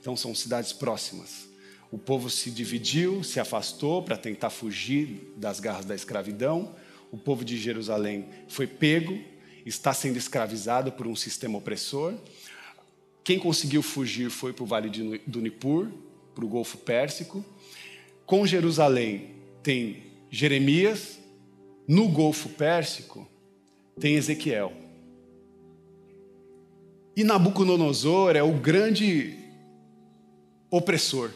Então 0.00 0.16
são 0.16 0.34
cidades 0.34 0.72
próximas. 0.72 1.48
O 1.90 1.98
povo 1.98 2.28
se 2.28 2.50
dividiu, 2.50 3.22
se 3.22 3.38
afastou 3.38 4.02
para 4.02 4.16
tentar 4.16 4.50
fugir 4.50 5.32
das 5.36 5.60
garras 5.60 5.84
da 5.84 5.94
escravidão. 5.94 6.74
O 7.12 7.16
povo 7.16 7.44
de 7.44 7.56
Jerusalém 7.56 8.28
foi 8.48 8.66
pego, 8.66 9.18
está 9.64 9.94
sendo 9.94 10.18
escravizado 10.18 10.90
por 10.92 11.06
um 11.06 11.14
sistema 11.14 11.56
opressor. 11.56 12.14
Quem 13.22 13.38
conseguiu 13.38 13.82
fugir 13.82 14.28
foi 14.30 14.52
para 14.52 14.64
o 14.64 14.66
Vale 14.66 14.90
de, 14.90 15.18
do 15.26 15.40
Nippur, 15.40 15.88
para 16.34 16.44
o 16.44 16.48
Golfo 16.48 16.76
Pérsico. 16.78 17.44
Com 18.26 18.46
Jerusalém 18.46 19.30
tem 19.62 20.13
Jeremias, 20.34 21.20
no 21.86 22.08
Golfo 22.08 22.48
Pérsico, 22.48 23.24
tem 24.00 24.16
Ezequiel. 24.16 24.72
E 27.16 27.22
Nabucodonosor 27.22 28.34
é 28.34 28.42
o 28.42 28.52
grande 28.52 29.38
opressor. 30.68 31.30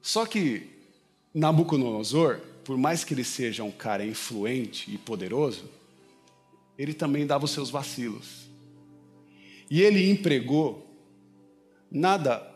Só 0.00 0.24
que 0.24 0.70
Nabucodonosor, 1.34 2.38
por 2.62 2.78
mais 2.78 3.02
que 3.02 3.14
ele 3.14 3.24
seja 3.24 3.64
um 3.64 3.72
cara 3.72 4.06
influente 4.06 4.88
e 4.94 4.96
poderoso, 4.96 5.68
ele 6.78 6.94
também 6.94 7.26
dava 7.26 7.46
os 7.46 7.50
seus 7.50 7.68
vacilos. 7.68 8.48
E 9.68 9.82
ele 9.82 10.08
empregou 10.08 10.86
nada 11.90 12.48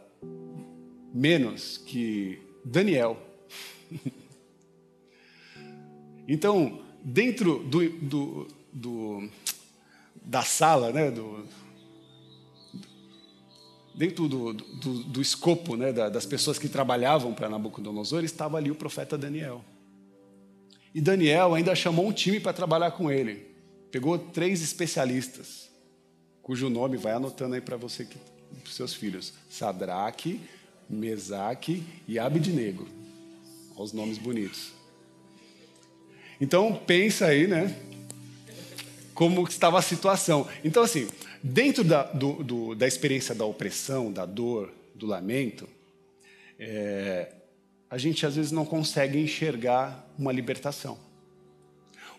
menos 1.12 1.78
que 1.78 2.38
Daniel. 2.64 3.20
Então, 6.28 6.80
dentro 7.02 7.60
do, 7.60 7.88
do, 7.88 8.48
do 8.72 9.28
da 10.22 10.42
sala, 10.42 10.92
né, 10.92 11.10
do, 11.10 11.46
dentro 13.94 14.28
do, 14.28 14.52
do, 14.52 15.04
do 15.04 15.22
escopo 15.22 15.76
né, 15.76 15.92
das 15.92 16.26
pessoas 16.26 16.58
que 16.58 16.68
trabalhavam 16.68 17.32
para 17.32 17.48
Nabucodonosor, 17.48 18.24
estava 18.24 18.58
ali 18.58 18.70
o 18.70 18.74
profeta 18.74 19.16
Daniel. 19.16 19.64
E 20.94 21.00
Daniel 21.00 21.54
ainda 21.54 21.74
chamou 21.74 22.06
um 22.06 22.12
time 22.12 22.40
para 22.40 22.52
trabalhar 22.52 22.90
com 22.90 23.10
ele. 23.10 23.46
Pegou 23.90 24.18
três 24.18 24.62
especialistas, 24.62 25.70
cujo 26.42 26.68
nome 26.68 26.96
vai 26.96 27.12
anotando 27.12 27.54
aí 27.54 27.60
para 27.60 27.76
você 27.76 28.04
para 28.04 28.72
seus 28.72 28.94
filhos, 28.94 29.32
Sadraque, 29.48 30.40
Mesaque 30.88 31.82
e 32.06 32.18
Abidnego. 32.18 32.86
Olha 33.74 33.84
os 33.84 33.92
nomes 33.92 34.18
bonitos. 34.18 34.75
Então 36.40 36.80
pensa 36.86 37.26
aí, 37.26 37.46
né? 37.46 37.74
Como 39.14 39.46
estava 39.48 39.78
a 39.78 39.82
situação. 39.82 40.46
Então 40.64 40.82
assim, 40.82 41.08
dentro 41.42 41.82
da, 41.82 42.02
do, 42.02 42.42
do, 42.42 42.74
da 42.74 42.86
experiência 42.86 43.34
da 43.34 43.44
opressão, 43.44 44.12
da 44.12 44.26
dor, 44.26 44.72
do 44.94 45.06
lamento, 45.06 45.68
é, 46.58 47.32
a 47.88 47.98
gente 47.98 48.26
às 48.26 48.36
vezes 48.36 48.50
não 48.50 48.64
consegue 48.64 49.18
enxergar 49.18 50.06
uma 50.18 50.32
libertação. 50.32 50.98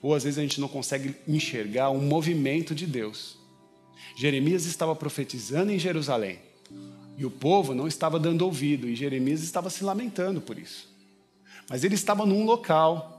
Ou 0.01 0.13
às 0.13 0.23
vezes 0.23 0.37
a 0.37 0.41
gente 0.41 0.61
não 0.61 0.67
consegue 0.67 1.15
enxergar 1.27 1.89
um 1.89 1.99
movimento 1.99 2.73
de 2.73 2.85
Deus. 2.85 3.37
Jeremias 4.15 4.65
estava 4.65 4.95
profetizando 4.95 5.71
em 5.71 5.79
Jerusalém. 5.79 6.39
E 7.17 7.25
o 7.25 7.31
povo 7.31 7.73
não 7.73 7.87
estava 7.87 8.19
dando 8.19 8.43
ouvido, 8.43 8.87
e 8.87 8.95
Jeremias 8.95 9.41
estava 9.41 9.69
se 9.69 9.83
lamentando 9.83 10.39
por 10.39 10.57
isso. 10.57 10.87
Mas 11.67 11.83
ele 11.83 11.95
estava 11.95 12.25
num 12.25 12.45
local, 12.45 13.16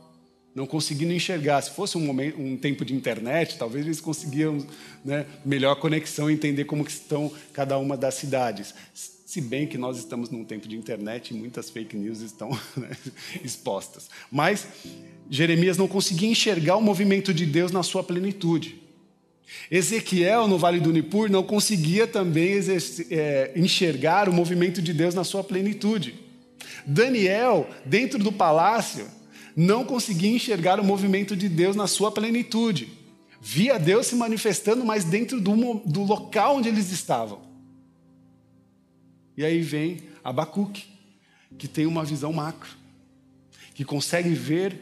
não 0.58 0.66
conseguindo 0.66 1.12
enxergar. 1.12 1.62
Se 1.62 1.70
fosse 1.70 1.96
um, 1.96 2.00
momento, 2.00 2.40
um 2.40 2.56
tempo 2.56 2.84
de 2.84 2.92
internet, 2.92 3.56
talvez 3.56 3.86
eles 3.86 4.00
conseguiam 4.00 4.66
né, 5.04 5.24
melhor 5.44 5.76
conexão 5.76 6.28
entender 6.28 6.64
como 6.64 6.84
estão 6.84 7.32
cada 7.52 7.78
uma 7.78 7.96
das 7.96 8.14
cidades. 8.14 8.74
Se 8.92 9.40
bem 9.40 9.66
que 9.66 9.78
nós 9.78 9.98
estamos 9.98 10.30
num 10.30 10.44
tempo 10.44 10.66
de 10.66 10.76
internet 10.76 11.30
e 11.30 11.34
muitas 11.34 11.70
fake 11.70 11.96
news 11.96 12.20
estão 12.20 12.50
né, 12.76 12.90
expostas. 13.44 14.10
Mas 14.30 14.66
Jeremias 15.30 15.76
não 15.76 15.86
conseguia 15.86 16.28
enxergar 16.28 16.76
o 16.76 16.82
movimento 16.82 17.32
de 17.32 17.46
Deus 17.46 17.70
na 17.70 17.82
sua 17.82 18.02
plenitude. 18.02 18.82
Ezequiel, 19.70 20.48
no 20.48 20.58
Vale 20.58 20.80
do 20.80 20.92
Nipur, 20.92 21.30
não 21.30 21.42
conseguia 21.42 22.06
também 22.06 22.54
é, 23.10 23.52
enxergar 23.54 24.28
o 24.28 24.32
movimento 24.32 24.82
de 24.82 24.92
Deus 24.92 25.14
na 25.14 25.24
sua 25.24 25.44
plenitude. 25.44 26.14
Daniel, 26.84 27.68
dentro 27.84 28.18
do 28.18 28.32
palácio, 28.32 29.06
não 29.56 29.84
conseguia 29.84 30.30
enxergar 30.30 30.80
o 30.80 30.84
movimento 30.84 31.37
de 31.37 31.48
Deus 31.48 31.76
na 31.76 31.87
sua 31.87 32.11
plenitude. 32.11 32.92
Via 33.40 33.78
Deus 33.78 34.06
se 34.06 34.16
manifestando, 34.16 34.84
mas 34.84 35.04
dentro 35.04 35.40
do, 35.40 35.74
do 35.84 36.02
local 36.02 36.56
onde 36.56 36.68
eles 36.68 36.90
estavam. 36.90 37.40
E 39.37 39.44
aí 39.44 39.61
vem 39.61 39.98
Abacuque, 40.24 40.84
que 41.56 41.68
tem 41.68 41.87
uma 41.87 42.04
visão 42.04 42.32
macro, 42.32 42.70
que 43.74 43.84
consegue 43.84 44.30
ver 44.30 44.80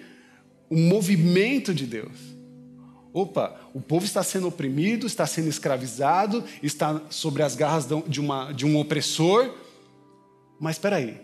o 0.70 0.76
movimento 0.76 1.74
de 1.74 1.86
Deus. 1.86 2.16
Opa, 3.12 3.58
o 3.72 3.80
povo 3.80 4.04
está 4.04 4.22
sendo 4.22 4.48
oprimido, 4.48 5.06
está 5.06 5.26
sendo 5.26 5.48
escravizado, 5.48 6.44
está 6.62 7.00
sobre 7.08 7.42
as 7.42 7.54
garras 7.54 7.86
de, 8.06 8.20
uma, 8.20 8.52
de 8.52 8.66
um 8.66 8.78
opressor. 8.78 9.54
Mas 10.60 10.76
espera 10.76 10.96
aí, 10.96 11.20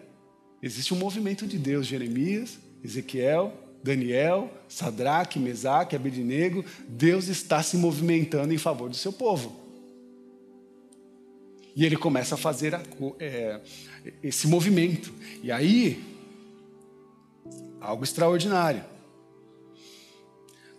existe 0.63 0.95
um 0.95 0.99
movimento 0.99 1.47
de 1.47 1.59
Deus, 1.59 1.87
Jeremias, 1.87 2.59
Ezequiel, 2.85 3.53
Daniel, 3.83 4.51
Sadraque, 4.69 5.39
Mesaque, 5.39 5.97
Abednego, 5.97 6.65
Deus 6.89 7.29
está 7.29 7.63
se 7.63 7.77
movimentando 7.77 8.53
em 8.53 8.59
favor 8.59 8.89
do 8.89 8.97
seu 8.97 9.13
povo. 9.13 9.61
E 11.75 11.85
ele 11.85 11.97
começa 11.97 12.35
a 12.35 12.39
fazer 12.39 12.75
a, 12.75 12.83
é, 13.19 13.61
esse 14.23 14.47
movimento. 14.47 15.13
E 15.43 15.51
aí, 15.51 16.03
algo 17.81 18.05
extraordinário. 18.05 18.85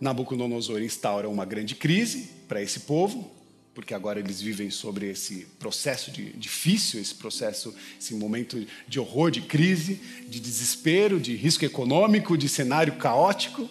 Nabucodonosor 0.00 0.82
instaura 0.82 1.28
uma 1.28 1.44
grande 1.44 1.74
crise 1.74 2.30
para 2.48 2.62
esse 2.62 2.80
povo, 2.80 3.30
porque 3.74 3.92
agora 3.92 4.20
eles 4.20 4.40
vivem 4.40 4.70
sobre 4.70 5.10
esse 5.10 5.46
processo 5.58 6.10
de, 6.12 6.32
difícil, 6.34 7.00
esse 7.00 7.14
processo, 7.14 7.74
esse 8.00 8.14
momento 8.14 8.64
de 8.86 9.00
horror, 9.00 9.30
de 9.30 9.42
crise, 9.42 10.00
de 10.28 10.38
desespero, 10.38 11.18
de 11.18 11.34
risco 11.34 11.64
econômico, 11.64 12.38
de 12.38 12.48
cenário 12.48 12.94
caótico. 12.94 13.68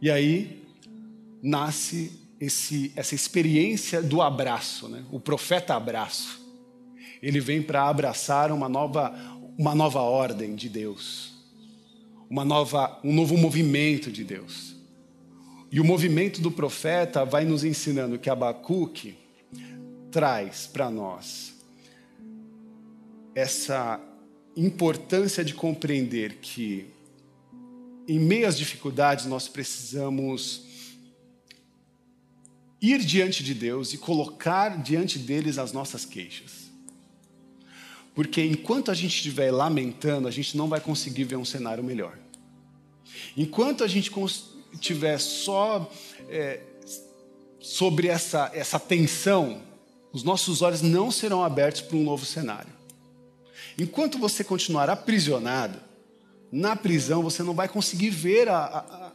E 0.00 0.10
aí 0.10 0.62
nasce 1.42 2.12
esse, 2.40 2.92
essa 2.94 3.14
experiência 3.16 4.00
do 4.00 4.22
abraço, 4.22 4.88
né? 4.88 5.04
o 5.10 5.18
profeta 5.18 5.74
abraço. 5.74 6.40
Ele 7.20 7.40
vem 7.40 7.60
para 7.60 7.88
abraçar 7.88 8.52
uma 8.52 8.68
nova, 8.68 9.12
uma 9.58 9.74
nova 9.74 10.00
ordem 10.00 10.54
de 10.54 10.68
Deus, 10.68 11.32
uma 12.30 12.44
nova, 12.44 13.00
um 13.02 13.12
novo 13.12 13.36
movimento 13.36 14.12
de 14.12 14.22
Deus. 14.22 14.75
E 15.76 15.80
o 15.80 15.84
movimento 15.84 16.40
do 16.40 16.50
profeta 16.50 17.22
vai 17.22 17.44
nos 17.44 17.62
ensinando 17.62 18.18
que 18.18 18.30
Abacuque 18.30 19.14
traz 20.10 20.66
para 20.66 20.90
nós 20.90 21.52
essa 23.34 24.00
importância 24.56 25.44
de 25.44 25.52
compreender 25.52 26.36
que, 26.36 26.86
em 28.08 28.18
meio 28.18 28.48
às 28.48 28.56
dificuldades, 28.56 29.26
nós 29.26 29.48
precisamos 29.48 30.62
ir 32.80 33.00
diante 33.00 33.44
de 33.44 33.52
Deus 33.52 33.92
e 33.92 33.98
colocar 33.98 34.82
diante 34.82 35.18
deles 35.18 35.58
as 35.58 35.72
nossas 35.72 36.06
queixas. 36.06 36.70
Porque 38.14 38.42
enquanto 38.42 38.90
a 38.90 38.94
gente 38.94 39.14
estiver 39.14 39.50
lamentando, 39.50 40.26
a 40.26 40.30
gente 40.30 40.56
não 40.56 40.70
vai 40.70 40.80
conseguir 40.80 41.24
ver 41.24 41.36
um 41.36 41.44
cenário 41.44 41.84
melhor. 41.84 42.18
Enquanto 43.36 43.84
a 43.84 43.86
gente 43.86 44.10
estiver 44.72 45.18
só 45.18 45.90
é, 46.28 46.60
sobre 47.60 48.08
essa, 48.08 48.50
essa 48.54 48.78
tensão, 48.78 49.62
os 50.12 50.22
nossos 50.22 50.62
olhos 50.62 50.82
não 50.82 51.10
serão 51.10 51.42
abertos 51.44 51.80
para 51.80 51.96
um 51.96 52.02
novo 52.02 52.24
cenário. 52.24 52.72
Enquanto 53.78 54.18
você 54.18 54.42
continuar 54.42 54.88
aprisionado, 54.88 55.78
na 56.50 56.74
prisão 56.74 57.22
você 57.22 57.42
não 57.42 57.54
vai 57.54 57.68
conseguir 57.68 58.10
ver 58.10 58.48
a, 58.48 58.64
a, 58.64 59.12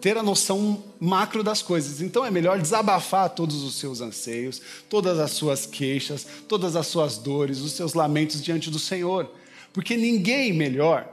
ter 0.00 0.16
a 0.16 0.22
noção 0.22 0.82
macro 1.00 1.42
das 1.42 1.62
coisas. 1.62 2.00
Então 2.00 2.24
é 2.24 2.30
melhor 2.30 2.60
desabafar 2.60 3.30
todos 3.30 3.62
os 3.62 3.74
seus 3.74 4.00
anseios, 4.00 4.60
todas 4.88 5.18
as 5.18 5.32
suas 5.32 5.66
queixas, 5.66 6.26
todas 6.48 6.76
as 6.76 6.86
suas 6.86 7.18
dores, 7.18 7.60
os 7.60 7.72
seus 7.72 7.94
lamentos 7.94 8.42
diante 8.42 8.70
do 8.70 8.78
Senhor. 8.78 9.30
Porque 9.72 9.96
ninguém 9.96 10.52
melhor 10.52 11.08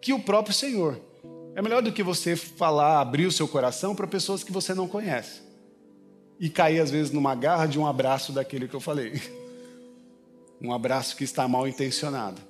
que 0.00 0.12
o 0.12 0.20
próprio 0.20 0.54
Senhor. 0.54 1.00
É 1.54 1.62
melhor 1.62 1.82
do 1.82 1.92
que 1.92 2.02
você 2.02 2.34
falar, 2.34 3.00
abrir 3.00 3.26
o 3.26 3.32
seu 3.32 3.46
coração 3.46 3.94
para 3.94 4.06
pessoas 4.06 4.42
que 4.42 4.50
você 4.50 4.74
não 4.74 4.88
conhece. 4.88 5.40
E 6.40 6.50
cair, 6.50 6.80
às 6.80 6.90
vezes, 6.90 7.12
numa 7.12 7.34
garra 7.34 7.66
de 7.66 7.78
um 7.78 7.86
abraço 7.86 8.32
daquele 8.32 8.66
que 8.66 8.74
eu 8.74 8.80
falei. 8.80 9.20
Um 10.62 10.72
abraço 10.72 11.16
que 11.16 11.24
está 11.24 11.46
mal 11.46 11.68
intencionado. 11.68 12.40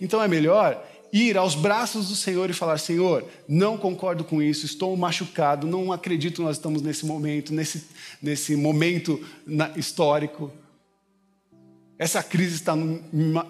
Então 0.00 0.20
é 0.20 0.26
melhor 0.26 0.84
ir 1.12 1.36
aos 1.36 1.54
braços 1.54 2.08
do 2.08 2.16
Senhor 2.16 2.50
e 2.50 2.52
falar: 2.52 2.78
Senhor, 2.78 3.24
não 3.46 3.76
concordo 3.76 4.24
com 4.24 4.42
isso, 4.42 4.66
estou 4.66 4.96
machucado, 4.96 5.66
não 5.66 5.92
acredito 5.92 6.36
que 6.36 6.42
nós 6.42 6.56
estamos 6.56 6.82
nesse 6.82 7.06
momento, 7.06 7.52
nesse, 7.52 7.86
nesse 8.20 8.56
momento 8.56 9.24
histórico. 9.76 10.50
Essa 11.98 12.22
crise 12.22 12.56
está 12.56 12.74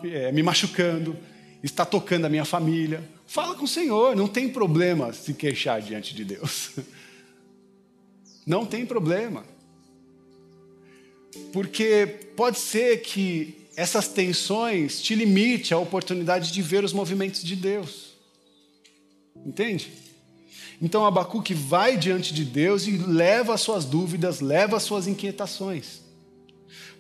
é, 0.04 0.30
me 0.30 0.42
machucando, 0.42 1.16
está 1.62 1.87
tocando 1.87 2.26
a 2.26 2.28
minha 2.28 2.44
família. 2.44 3.02
Fala 3.26 3.54
com 3.54 3.64
o 3.64 3.68
Senhor, 3.68 4.14
não 4.14 4.28
tem 4.28 4.48
problema 4.48 5.12
se 5.12 5.32
queixar 5.35 5.80
diante 5.80 6.14
de 6.14 6.24
Deus. 6.24 6.70
Não 8.44 8.66
tem 8.66 8.85
problema. 8.85 9.44
Porque 11.52 12.06
pode 12.37 12.58
ser 12.58 13.00
que 13.02 13.62
essas 13.76 14.08
tensões 14.08 15.00
te 15.00 15.14
limite 15.14 15.72
a 15.72 15.78
oportunidade 15.78 16.52
de 16.52 16.61
ver 16.61 16.85
os 16.85 16.92
movimentos 16.92 17.42
de 17.42 17.54
Deus. 17.54 18.12
Entende? 19.46 19.92
Então 20.80 21.06
Abacuque 21.06 21.54
vai 21.54 21.96
diante 21.96 22.35
de 22.35 22.44
Deus 22.44 22.87
e 22.87 22.96
leva 22.96 23.54
as 23.54 23.61
suas 23.61 23.85
dúvidas, 23.85 24.40
leva 24.40 24.76
as 24.76 24.82
suas 24.82 25.06
inquietações. 25.06 26.02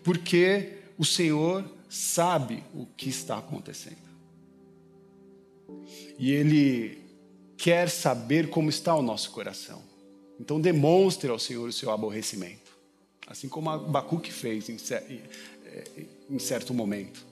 Porque 0.04 0.78
o 0.96 1.04
Senhor 1.04 1.64
sabe 1.88 2.62
o 2.74 2.86
que 2.86 3.08
está 3.08 3.38
acontecendo. 3.38 4.11
E 6.18 6.32
Ele 6.32 6.98
quer 7.56 7.88
saber 7.88 8.50
como 8.50 8.68
está 8.68 8.94
o 8.94 9.02
nosso 9.02 9.30
coração. 9.30 9.82
Então 10.40 10.60
demonstre 10.60 11.30
ao 11.30 11.38
Senhor 11.38 11.68
o 11.68 11.72
seu 11.72 11.90
aborrecimento. 11.90 12.72
Assim 13.26 13.48
como 13.48 13.70
Abacuque 13.70 14.32
fez 14.32 14.68
em 14.68 16.38
certo 16.38 16.74
momento. 16.74 17.24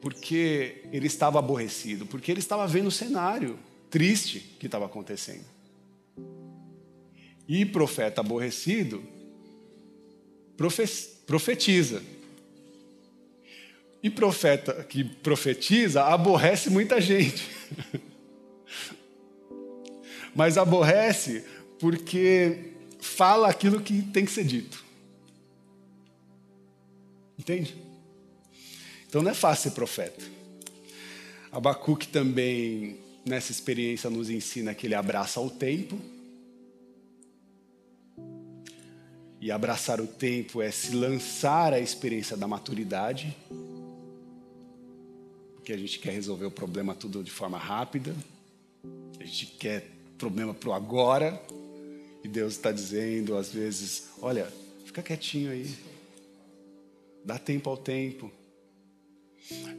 Porque 0.00 0.82
ele 0.92 1.06
estava 1.06 1.38
aborrecido, 1.38 2.06
porque 2.06 2.30
ele 2.30 2.40
estava 2.40 2.66
vendo 2.66 2.88
o 2.88 2.90
cenário 2.90 3.58
triste 3.90 4.40
que 4.58 4.66
estava 4.66 4.86
acontecendo. 4.86 5.44
E 7.46 7.64
profeta 7.66 8.20
aborrecido 8.22 9.02
profetiza. 11.26 12.02
E 14.04 14.10
profeta 14.10 14.84
que 14.84 15.02
profetiza 15.02 16.04
aborrece 16.04 16.68
muita 16.68 17.00
gente. 17.00 17.48
Mas 20.36 20.58
aborrece 20.58 21.42
porque 21.80 22.74
fala 23.00 23.48
aquilo 23.48 23.80
que 23.80 24.02
tem 24.02 24.26
que 24.26 24.30
ser 24.30 24.44
dito. 24.44 24.84
Entende? 27.38 27.74
Então 29.08 29.22
não 29.22 29.30
é 29.30 29.34
fácil 29.34 29.70
ser 29.70 29.74
profeta. 29.74 30.22
Abacuque 31.50 32.06
também, 32.08 32.98
nessa 33.24 33.52
experiência, 33.52 34.10
nos 34.10 34.28
ensina 34.28 34.74
que 34.74 34.86
ele 34.86 34.94
abraça 34.94 35.40
o 35.40 35.48
tempo. 35.48 35.98
E 39.40 39.50
abraçar 39.50 39.98
o 39.98 40.06
tempo 40.06 40.60
é 40.60 40.70
se 40.70 40.94
lançar 40.94 41.72
à 41.72 41.80
experiência 41.80 42.36
da 42.36 42.46
maturidade. 42.46 43.34
Porque 45.64 45.72
a 45.72 45.78
gente 45.78 45.98
quer 45.98 46.10
resolver 46.10 46.44
o 46.44 46.50
problema 46.50 46.94
tudo 46.94 47.24
de 47.24 47.30
forma 47.30 47.56
rápida. 47.56 48.14
A 49.18 49.24
gente 49.24 49.46
quer 49.46 49.88
problema 50.18 50.52
para 50.52 50.68
o 50.68 50.74
agora. 50.74 51.42
E 52.22 52.28
Deus 52.28 52.52
está 52.52 52.70
dizendo, 52.70 53.34
às 53.34 53.50
vezes, 53.50 54.10
olha, 54.20 54.46
fica 54.84 55.02
quietinho 55.02 55.50
aí. 55.50 55.74
Dá 57.24 57.38
tempo 57.38 57.70
ao 57.70 57.78
tempo. 57.78 58.30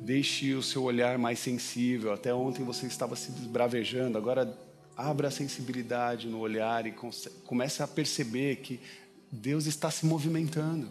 Deixe 0.01 0.55
o 0.55 0.63
seu 0.63 0.81
olhar 0.81 1.19
mais 1.19 1.37
sensível. 1.37 2.11
Até 2.11 2.33
ontem 2.33 2.63
você 2.63 2.87
estava 2.87 3.15
se 3.15 3.31
desbravejando, 3.31 4.17
agora 4.17 4.57
abra 4.97 5.27
a 5.27 5.31
sensibilidade 5.31 6.27
no 6.27 6.39
olhar 6.39 6.87
e 6.87 6.95
comece 7.43 7.83
a 7.83 7.87
perceber 7.87 8.55
que 8.55 8.79
Deus 9.31 9.67
está 9.67 9.91
se 9.91 10.07
movimentando. 10.07 10.89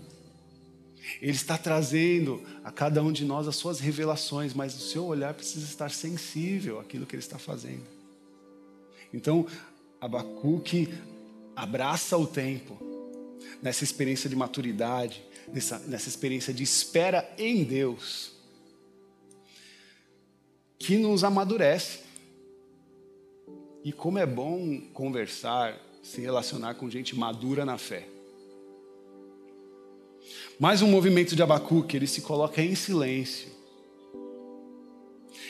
Ele 1.21 1.33
está 1.33 1.59
trazendo 1.59 2.43
a 2.63 2.71
cada 2.71 3.03
um 3.03 3.13
de 3.13 3.25
nós 3.25 3.47
as 3.47 3.57
suas 3.57 3.81
revelações, 3.81 4.55
mas 4.55 4.75
o 4.75 4.81
seu 4.81 5.05
olhar 5.05 5.35
precisa 5.35 5.65
estar 5.65 5.91
sensível 5.91 6.81
àquilo 6.81 7.07
que 7.07 7.15
ele 7.15 7.23
está 7.23 7.39
fazendo. 7.39 7.85
Então, 9.13 9.47
Abacuque 10.01 10.93
abraça 11.55 12.17
o 12.17 12.27
tempo 12.27 12.79
nessa 13.63 13.85
experiência 13.85 14.29
de 14.29 14.37
maturidade, 14.37 15.23
nessa, 15.53 15.79
nessa 15.81 16.09
experiência 16.09 16.53
de 16.53 16.63
espera 16.63 17.33
em 17.39 17.65
Deus, 17.65 18.33
que 20.79 20.97
nos 20.97 21.23
amadurece. 21.25 22.01
E 23.85 23.93
como 23.93 24.19
é 24.19 24.27
bom 24.27 24.81
conversar, 24.93 25.79
se 26.03 26.21
relacionar 26.21 26.75
com 26.75 26.91
gente 26.91 27.15
madura 27.15 27.65
na 27.65 27.79
fé. 27.79 28.14
Mais 30.59 30.83
um 30.83 30.89
movimento 30.89 31.35
de 31.35 31.43
Abacuque, 31.43 31.97
ele 31.97 32.07
se 32.07 32.21
coloca 32.21 32.63
em 32.63 32.75
silêncio. 32.75 33.49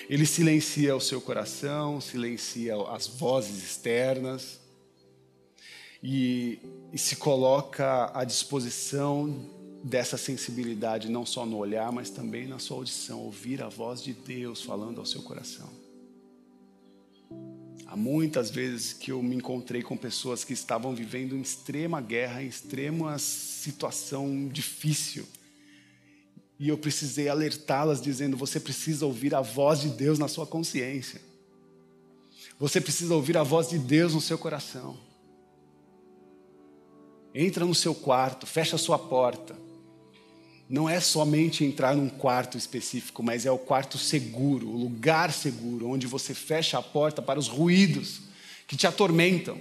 Ele 0.09 0.27
silencia 0.27 0.95
o 0.95 1.01
seu 1.01 1.21
coração, 1.21 2.01
silencia 2.01 2.75
as 2.91 3.07
vozes 3.07 3.63
externas 3.63 4.61
e, 6.03 6.59
e 6.93 6.99
se 6.99 7.17
coloca 7.17 8.11
à 8.15 8.25
disposição 8.25 9.51
dessa 9.83 10.17
sensibilidade, 10.17 11.11
não 11.11 11.27
só 11.27 11.45
no 11.45 11.59
olhar, 11.59 11.93
mas 11.93 12.11
também 12.11 12.47
na 12.47 12.59
sua 12.59 12.79
audição, 12.79 13.21
ouvir 13.21 13.63
a 13.63 13.69
voz 13.69 14.03
de 14.03 14.13
Deus 14.13 14.63
falando 14.63 14.99
ao 14.99 15.07
seu 15.07 15.23
coração. 15.23 15.84
Há 17.95 17.97
muitas 17.97 18.51
vezes 18.51 18.93
que 18.93 19.13
eu 19.13 19.23
me 19.23 19.37
encontrei 19.37 19.81
com 19.81 19.97
pessoas 19.97 20.43
que 20.43 20.53
estavam 20.53 20.97
vivendo 20.97 21.37
em 21.37 21.41
extrema 21.41 22.01
guerra, 22.01 22.43
em 22.43 22.49
extrema 22.49 23.17
situação 23.21 24.49
difícil. 24.49 25.25
E 26.59 26.69
eu 26.69 26.77
precisei 26.77 27.29
alertá-las, 27.29 28.03
dizendo: 28.03 28.37
você 28.37 28.59
precisa 28.59 29.07
ouvir 29.07 29.33
a 29.33 29.41
voz 29.41 29.83
de 29.83 29.91
Deus 29.91 30.19
na 30.19 30.27
sua 30.27 30.45
consciência. 30.45 31.21
Você 32.59 32.81
precisa 32.81 33.15
ouvir 33.15 33.37
a 33.37 33.45
voz 33.45 33.69
de 33.69 33.79
Deus 33.79 34.13
no 34.13 34.21
seu 34.21 34.39
coração. 34.39 34.99
Entra 37.33 37.65
no 37.65 37.77
seu 37.77 37.95
quarto, 37.95 38.45
fecha 38.45 38.75
a 38.75 38.79
sua 38.79 38.99
porta. 38.99 39.57
Não 40.69 40.89
é 40.89 40.99
somente 40.99 41.65
entrar 41.65 41.95
num 41.95 42.09
quarto 42.09 42.57
específico, 42.57 43.23
mas 43.23 43.45
é 43.45 43.51
o 43.51 43.59
quarto 43.59 43.99
seguro, 43.99 44.69
o 44.69 44.77
lugar 44.77 45.33
seguro, 45.33 45.89
onde 45.89 46.07
você 46.07 46.35
fecha 46.35 46.79
a 46.79 46.83
porta 46.83 47.21
para 47.21 47.39
os 47.39 47.49
ruídos 47.49 48.23
que 48.67 48.77
te 48.77 48.87
atormentam. 48.87 49.59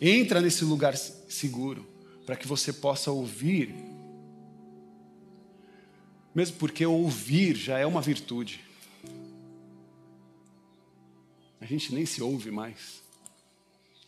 Entra 0.00 0.40
nesse 0.40 0.64
lugar 0.64 0.96
seguro 0.96 1.86
para 2.26 2.36
que 2.36 2.46
você 2.46 2.72
possa 2.72 3.10
ouvir. 3.10 3.74
Mesmo 6.34 6.56
porque 6.56 6.84
ouvir 6.84 7.54
já 7.56 7.78
é 7.78 7.86
uma 7.86 8.00
virtude. 8.00 8.60
A 11.60 11.66
gente 11.66 11.94
nem 11.94 12.06
se 12.06 12.22
ouve 12.22 12.50
mais. 12.50 13.00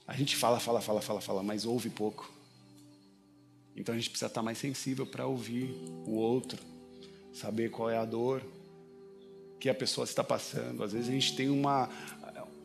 A 0.07 0.15
gente 0.15 0.37
fala, 0.37 0.59
fala, 0.59 0.81
fala, 0.81 1.01
fala, 1.01 1.21
fala, 1.21 1.43
mas 1.43 1.65
ouve 1.65 1.89
pouco. 1.91 2.33
Então 3.77 3.95
a 3.95 3.99
gente 3.99 4.11
precisa 4.11 4.27
estar 4.27 4.43
mais 4.43 4.59
sensível 4.59 5.07
para 5.07 5.27
ouvir 5.27 5.75
o 6.07 6.13
outro, 6.13 6.59
saber 7.33 7.71
qual 7.71 7.89
é 7.89 7.97
a 7.97 8.05
dor 8.05 8.43
que 9.59 9.69
a 9.69 9.75
pessoa 9.75 10.05
está 10.05 10.25
passando. 10.25 10.83
Às 10.83 10.93
vezes 10.93 11.09
a 11.09 11.13
gente 11.13 11.37
tem 11.37 11.49
uma, 11.49 11.89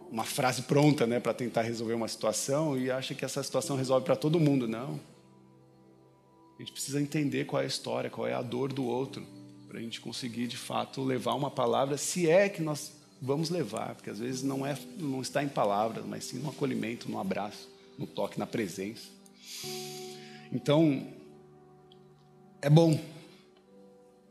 uma 0.10 0.24
frase 0.24 0.64
pronta 0.64 1.06
né, 1.06 1.20
para 1.20 1.34
tentar 1.34 1.62
resolver 1.62 1.94
uma 1.94 2.08
situação 2.08 2.78
e 2.78 2.90
acha 2.90 3.14
que 3.14 3.24
essa 3.24 3.42
situação 3.44 3.78
resolve 3.78 4.06
para 4.06 4.16
todo 4.16 4.40
mundo. 4.40 4.68
Não. 4.68 5.00
A 6.56 6.60
gente 6.60 6.72
precisa 6.72 7.00
entender 7.00 7.46
qual 7.46 7.62
é 7.62 7.66
a 7.66 7.68
história, 7.68 8.10
qual 8.10 8.26
é 8.28 8.34
a 8.34 8.42
dor 8.42 8.74
do 8.74 8.84
outro, 8.84 9.24
para 9.68 9.78
a 9.78 9.82
gente 9.82 10.02
conseguir 10.02 10.48
de 10.48 10.58
fato 10.58 11.04
levar 11.04 11.36
uma 11.36 11.52
palavra, 11.52 11.98
se 11.98 12.28
é 12.28 12.50
que 12.50 12.64
nós 12.64 12.94
vamos 13.22 13.50
levar, 13.50 13.94
porque 13.94 14.10
às 14.10 14.18
vezes 14.20 14.42
não, 14.42 14.66
é, 14.66 14.76
não 14.98 15.22
está 15.22 15.44
em 15.44 15.50
palavras, 15.50 16.04
mas 16.04 16.24
sim 16.24 16.40
no 16.40 16.50
acolhimento, 16.50 17.10
no 17.10 17.20
abraço, 17.20 17.70
no 17.98 18.08
toque, 18.08 18.40
na 18.40 18.48
presença. 18.48 19.08
Então, 20.52 21.08
é 22.62 22.70
bom 22.70 23.00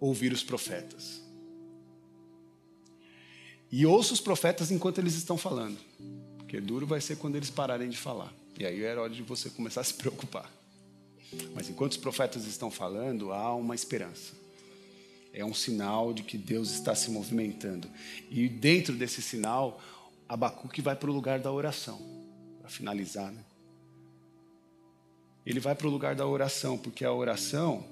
ouvir 0.01 0.33
os 0.33 0.43
profetas. 0.43 1.23
E 3.71 3.85
ouça 3.85 4.13
os 4.15 4.21
profetas 4.21 4.71
enquanto 4.71 4.99
eles 4.99 5.15
estão 5.15 5.37
falando, 5.37 5.79
porque 6.39 6.61
duro 6.61 6.87
vai 6.87 7.01
ser 7.01 7.17
quando 7.17 7.37
eles 7.37 7.51
pararem 7.51 7.89
de 7.89 7.97
falar. 7.97 8.33
E 8.59 8.65
aí 8.65 8.83
é 8.83 8.97
hora 8.97 9.13
de 9.13 9.23
você 9.23 9.51
começar 9.51 9.81
a 9.81 9.85
se 9.85 9.95
preocupar. 9.95 10.51
Mas 11.55 11.69
enquanto 11.69 11.93
os 11.93 11.99
profetas 11.99 12.47
estão 12.47 12.71
falando, 12.71 13.33
há 13.33 13.55
uma 13.55 13.75
esperança 13.75 14.47
é 15.37 15.45
um 15.45 15.53
sinal 15.53 16.15
de 16.15 16.23
que 16.23 16.39
Deus 16.39 16.71
está 16.71 16.95
se 16.95 17.11
movimentando. 17.11 17.89
E 18.31 18.49
dentro 18.49 18.95
desse 18.95 19.21
sinal, 19.21 19.79
Abacuque 20.27 20.81
vai 20.81 20.97
para 20.97 21.11
o 21.11 21.13
lugar 21.13 21.39
da 21.39 21.53
oração, 21.53 22.01
para 22.59 22.71
finalizar. 22.71 23.31
Né? 23.31 23.45
Ele 25.47 25.61
vai 25.61 25.77
para 25.77 25.87
o 25.87 25.91
lugar 25.91 26.17
da 26.17 26.27
oração, 26.27 26.77
porque 26.77 27.05
a 27.05 27.13
oração 27.13 27.87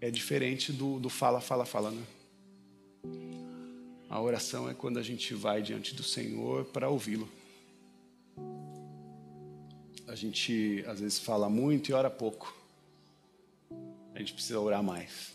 é 0.00 0.10
diferente 0.10 0.72
do, 0.72 0.98
do 0.98 1.10
fala, 1.10 1.42
fala, 1.42 1.66
fala. 1.66 1.90
Né? 1.90 2.02
A 4.08 4.18
oração 4.18 4.68
é 4.68 4.72
quando 4.72 4.98
a 4.98 5.02
gente 5.02 5.34
vai 5.34 5.60
diante 5.60 5.94
do 5.94 6.02
Senhor 6.02 6.64
para 6.64 6.88
ouvi-lo. 6.88 7.28
A 10.08 10.14
gente 10.14 10.82
às 10.86 11.00
vezes 11.00 11.18
fala 11.18 11.50
muito 11.50 11.90
e 11.90 11.92
ora 11.92 12.08
pouco. 12.08 12.56
A 14.14 14.18
gente 14.20 14.32
precisa 14.32 14.58
orar 14.60 14.82
mais. 14.82 15.34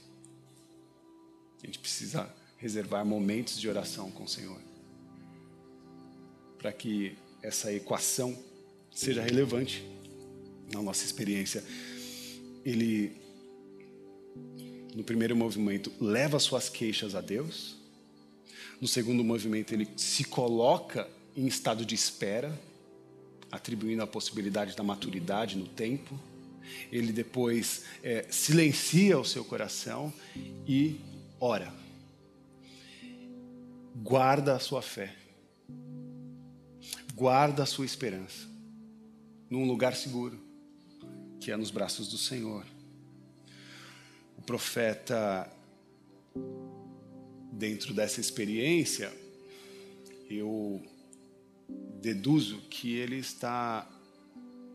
A 1.61 1.65
gente 1.67 1.77
precisa 1.77 2.27
reservar 2.57 3.05
momentos 3.05 3.59
de 3.59 3.69
oração 3.69 4.09
com 4.09 4.23
o 4.23 4.27
Senhor. 4.27 4.59
Para 6.57 6.73
que 6.73 7.15
essa 7.43 7.71
equação 7.71 8.35
seja 8.91 9.21
relevante 9.21 9.98
na 10.73 10.81
nossa 10.81 11.05
experiência. 11.05 11.63
Ele, 12.65 13.11
no 14.95 15.03
primeiro 15.03 15.35
movimento, 15.35 15.91
leva 15.99 16.39
suas 16.39 16.69
queixas 16.69 17.15
a 17.15 17.21
Deus. 17.21 17.75
No 18.79 18.87
segundo 18.87 19.23
movimento, 19.23 19.73
ele 19.73 19.87
se 19.95 20.23
coloca 20.23 21.07
em 21.35 21.47
estado 21.47 21.85
de 21.85 21.95
espera, 21.95 22.57
atribuindo 23.51 24.03
a 24.03 24.07
possibilidade 24.07 24.75
da 24.75 24.83
maturidade 24.83 25.57
no 25.57 25.67
tempo. 25.67 26.19
Ele 26.91 27.11
depois 27.11 27.83
é, 28.03 28.25
silencia 28.29 29.19
o 29.19 29.25
seu 29.25 29.43
coração 29.43 30.13
e 30.67 30.99
ora. 31.39 31.73
Guarda 33.95 34.55
a 34.55 34.59
sua 34.59 34.81
fé. 34.81 35.15
Guarda 37.15 37.63
a 37.63 37.65
sua 37.65 37.85
esperança 37.85 38.49
num 39.49 39.65
lugar 39.65 39.95
seguro, 39.95 40.39
que 41.39 41.51
é 41.51 41.57
nos 41.57 41.71
braços 41.71 42.07
do 42.09 42.17
Senhor. 42.17 42.65
O 44.37 44.41
profeta, 44.41 45.49
dentro 47.51 47.93
dessa 47.93 48.19
experiência, 48.19 49.11
eu 50.29 50.81
deduzo 52.01 52.57
que 52.69 52.95
ele 52.95 53.17
está. 53.17 53.87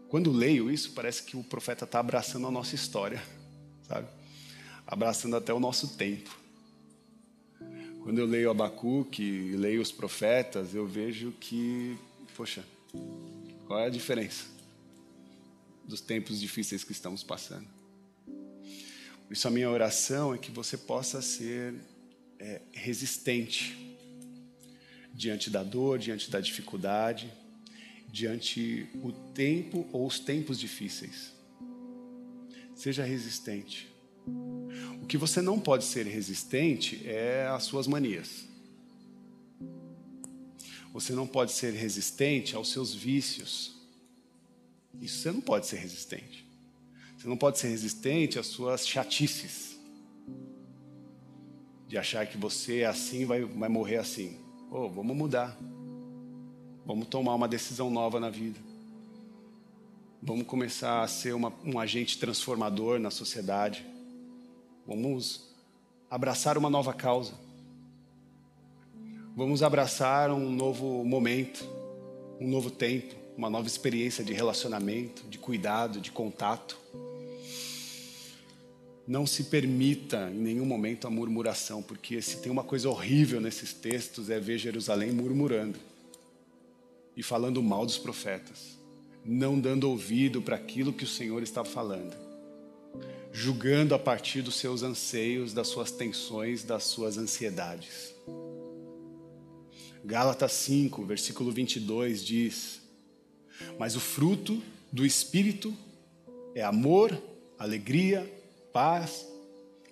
Quando 0.09 0.33
leio 0.33 0.71
isso, 0.71 0.93
parece 0.93 1.23
que 1.23 1.37
o 1.37 1.45
profeta 1.45 1.85
está 1.85 2.01
abraçando 2.01 2.47
a 2.47 2.51
nossa 2.51 2.75
história, 2.75 3.23
sabe? 3.87 4.09
Abraçando 4.87 5.37
até 5.37 5.53
o 5.53 5.61
nosso 5.61 5.97
tempo. 5.97 6.37
Quando 8.03 8.19
eu 8.19 8.27
leio 8.27 8.51
Abacuque 8.51 9.23
e 9.23 9.57
leio 9.57 9.81
os 9.81 9.91
profetas, 9.91 10.75
eu 10.75 10.87
vejo 10.87 11.33
que, 11.41 11.97
poxa, 12.37 12.63
qual 13.67 13.81
é 13.81 13.87
a 13.87 13.91
diferença 13.91 14.54
dos 15.87 16.01
tempos 16.01 16.41
difíceis 16.41 16.85
que 16.85 16.93
estamos 16.93 17.23
passando? 17.23 17.69
Por 19.27 19.33
isso, 19.33 19.49
a 19.49 19.51
minha 19.51 19.71
oração 19.71 20.35
é 20.35 20.39
que 20.39 20.51
você 20.51 20.77
possa 20.77 21.23
ser 21.23 21.75
é, 22.39 22.61
resistente 22.73 23.97
diante 25.13 25.49
da 25.49 25.63
dor, 25.63 25.99
diante 25.99 26.31
da 26.31 26.41
dificuldade, 26.41 27.33
diante 28.09 28.89
o 29.03 29.13
tempo 29.13 29.89
ou 29.93 30.07
os 30.07 30.19
tempos 30.19 30.59
difíceis. 30.59 31.33
Seja 32.75 33.05
resistente. 33.05 33.89
O 35.03 35.07
que 35.07 35.17
você 35.17 35.41
não 35.41 35.61
pode 35.61 35.85
ser 35.85 36.07
resistente 36.07 37.03
é 37.07 37.47
as 37.47 37.65
suas 37.65 37.87
manias. 37.87 38.47
Você 40.93 41.13
não 41.13 41.27
pode 41.27 41.53
ser 41.53 41.73
resistente 41.73 42.55
aos 42.55 42.71
seus 42.71 42.95
vícios. 42.95 43.74
Isso 45.01 45.19
você 45.21 45.33
não 45.33 45.41
pode 45.41 45.67
ser 45.67 45.77
resistente. 45.77 46.45
Você 47.17 47.29
não 47.29 47.37
pode 47.37 47.59
ser 47.59 47.69
resistente 47.69 48.39
às 48.39 48.47
suas 48.47 48.87
chatices. 48.87 49.79
De 51.89 51.97
achar 51.97 52.27
que 52.27 52.37
você 52.37 52.81
é 52.81 52.87
assim 52.87 53.25
vai, 53.25 53.45
vai 53.45 53.69
morrer 53.69 53.97
assim. 53.97 54.39
Oh, 54.71 54.89
vamos 54.89 55.17
mudar. 55.17 55.57
Vamos 56.85 57.09
tomar 57.09 57.35
uma 57.35 57.49
decisão 57.49 57.91
nova 57.91 58.21
na 58.21 58.29
vida. 58.29 58.59
Vamos 60.23 60.47
começar 60.47 61.03
a 61.03 61.09
ser 61.09 61.35
uma, 61.35 61.53
um 61.65 61.79
agente 61.79 62.19
transformador 62.19 62.99
na 62.99 63.11
sociedade. 63.11 63.85
Vamos 64.87 65.55
abraçar 66.11 66.59
uma 66.59 66.69
nova 66.69 66.93
causa. 66.93 67.33
Vamos 69.37 69.63
abraçar 69.63 70.31
um 70.31 70.51
novo 70.51 71.05
momento, 71.05 71.67
um 72.41 72.47
novo 72.49 72.71
tempo, 72.71 73.15
uma 73.37 73.51
nova 73.51 73.67
experiência 73.67 74.25
de 74.25 74.33
relacionamento, 74.33 75.25
de 75.29 75.39
cuidado, 75.39 76.01
de 76.01 76.11
contato. 76.11 76.79
Não 79.07 79.27
se 79.27 79.45
permita 79.45 80.31
em 80.31 80.39
nenhum 80.39 80.65
momento 80.65 81.07
a 81.07 81.11
murmuração, 81.11 81.83
porque 81.83 82.23
se 82.23 82.39
tem 82.39 82.51
uma 82.51 82.65
coisa 82.65 82.89
horrível 82.89 83.41
nesses 83.41 83.73
textos 83.73 84.31
é 84.31 84.41
ver 84.41 84.59
Jerusalém 84.59 85.13
murmurando 85.13 85.79
e 87.17 87.23
falando 87.23 87.63
mal 87.63 87.85
dos 87.85 87.99
profetas, 87.99 88.79
não 89.25 89.59
dando 89.59 89.91
ouvido 89.91 90.41
para 90.41 90.57
aquilo 90.57 90.93
que 90.93 91.05
o 91.05 91.09
Senhor 91.09 91.43
está 91.43 91.65
falando, 91.65 92.17
julgando 93.33 93.95
a 93.95 93.99
partir 93.99 94.43
dos 94.43 94.57
seus 94.57 94.83
anseios, 94.83 95.53
das 95.53 95.69
suas 95.69 95.91
tensões, 95.91 96.65
das 96.65 96.85
suas 96.85 97.19
ansiedades. 97.19 98.15
Gálatas 100.05 100.53
5, 100.53 101.05
versículo 101.05 101.51
22 101.51 102.25
diz: 102.25 102.84
Mas 103.79 103.97
o 103.97 104.01
fruto 104.01 104.63
do 104.93 105.05
Espírito 105.05 105.75
é 106.55 106.63
amor, 106.63 107.17
alegria, 107.59 108.31
paz, 108.73 109.27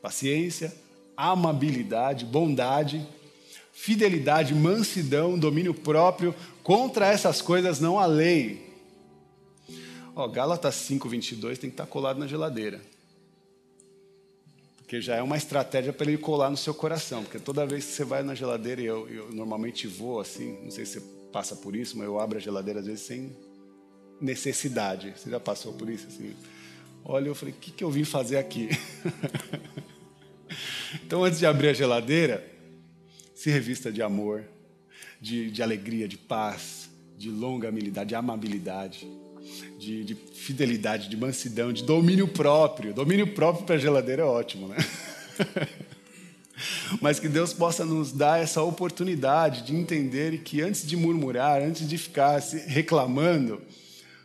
paciência, 0.01 0.75
amabilidade, 1.17 2.25
bondade, 2.25 3.07
fidelidade, 3.73 4.55
mansidão, 4.55 5.39
domínio 5.39 5.75
próprio. 5.75 6.35
Contra 6.63 7.07
essas 7.07 7.43
coisas 7.43 7.81
não 7.81 7.99
há 7.99 8.07
lei. 8.07 8.71
Ó, 10.15 10.29
Gálatas 10.29 10.75
5, 10.75 11.09
22 11.09 11.59
tem 11.59 11.71
que 11.71 11.75
estar 11.75 11.87
colado 11.87 12.19
na 12.19 12.27
geladeira. 12.27 12.81
Porque 14.77 15.01
já 15.01 15.17
é 15.17 15.23
uma 15.23 15.37
estratégia 15.37 15.93
para 15.93 16.09
ele 16.09 16.19
colar 16.19 16.51
no 16.51 16.57
seu 16.57 16.75
coração. 16.75 17.23
Porque 17.23 17.39
toda 17.39 17.67
vez 17.67 17.85
que 17.85 17.93
você 17.93 18.05
vai 18.05 18.23
na 18.23 18.35
geladeira, 18.35 18.81
e 18.81 18.85
eu, 18.85 19.09
eu 19.09 19.33
normalmente 19.33 19.87
vou 19.87 20.21
assim, 20.21 20.59
não 20.63 20.71
sei 20.71 20.85
se 20.85 21.01
você 21.01 21.07
passa 21.33 21.57
por 21.57 21.75
isso, 21.75 21.97
mas 21.97 22.07
eu 22.07 22.21
abro 22.21 22.37
a 22.37 22.41
geladeira 22.41 22.81
às 22.81 22.87
vezes 22.87 23.07
sem 23.07 23.35
necessidade. 24.23 25.13
Você 25.17 25.29
já 25.29 25.41
passou 25.41 25.73
por 25.73 25.91
isso? 25.91 26.07
Assim? 26.07 26.35
Olha, 27.05 27.27
eu 27.27 27.35
falei, 27.35 27.53
o 27.53 27.57
que, 27.59 27.73
que 27.73 27.83
eu 27.83 27.91
vim 27.91 28.05
fazer 28.05 28.39
aqui? 28.39 28.71
então, 31.05 31.25
antes 31.25 31.41
de 31.41 31.47
abrir 31.47 31.69
a 31.69 31.73
geladeira, 31.73 32.47
se 33.35 33.51
revista 33.51 33.91
de 33.91 34.01
amor, 34.01 34.45
de, 35.21 35.51
de 35.51 35.63
alegria, 35.63 36.07
de 36.07 36.17
paz, 36.17 36.89
de 37.19 37.29
longanimidade, 37.29 38.11
de 38.11 38.15
amabilidade, 38.15 39.09
de, 39.79 40.05
de, 40.05 40.15
fidelidade, 40.15 41.09
de 41.09 41.17
mansidão, 41.17 41.73
de 41.73 41.83
domínio 41.83 42.29
próprio. 42.29 42.95
Domínio 42.95 43.35
próprio 43.35 43.67
para 43.67 43.75
a 43.75 43.79
geladeira 43.79 44.23
é 44.23 44.25
ótimo, 44.25 44.69
né? 44.69 44.77
Mas 47.01 47.19
que 47.19 47.29
Deus 47.29 47.53
possa 47.53 47.85
nos 47.85 48.13
dar 48.13 48.41
essa 48.41 48.63
oportunidade 48.63 49.63
de 49.63 49.75
entender 49.75 50.39
que 50.43 50.61
antes 50.61 50.87
de 50.87 50.97
murmurar, 50.97 51.61
antes 51.61 51.89
de 51.89 51.99
ficar 51.99 52.41
reclamando, 52.67 53.61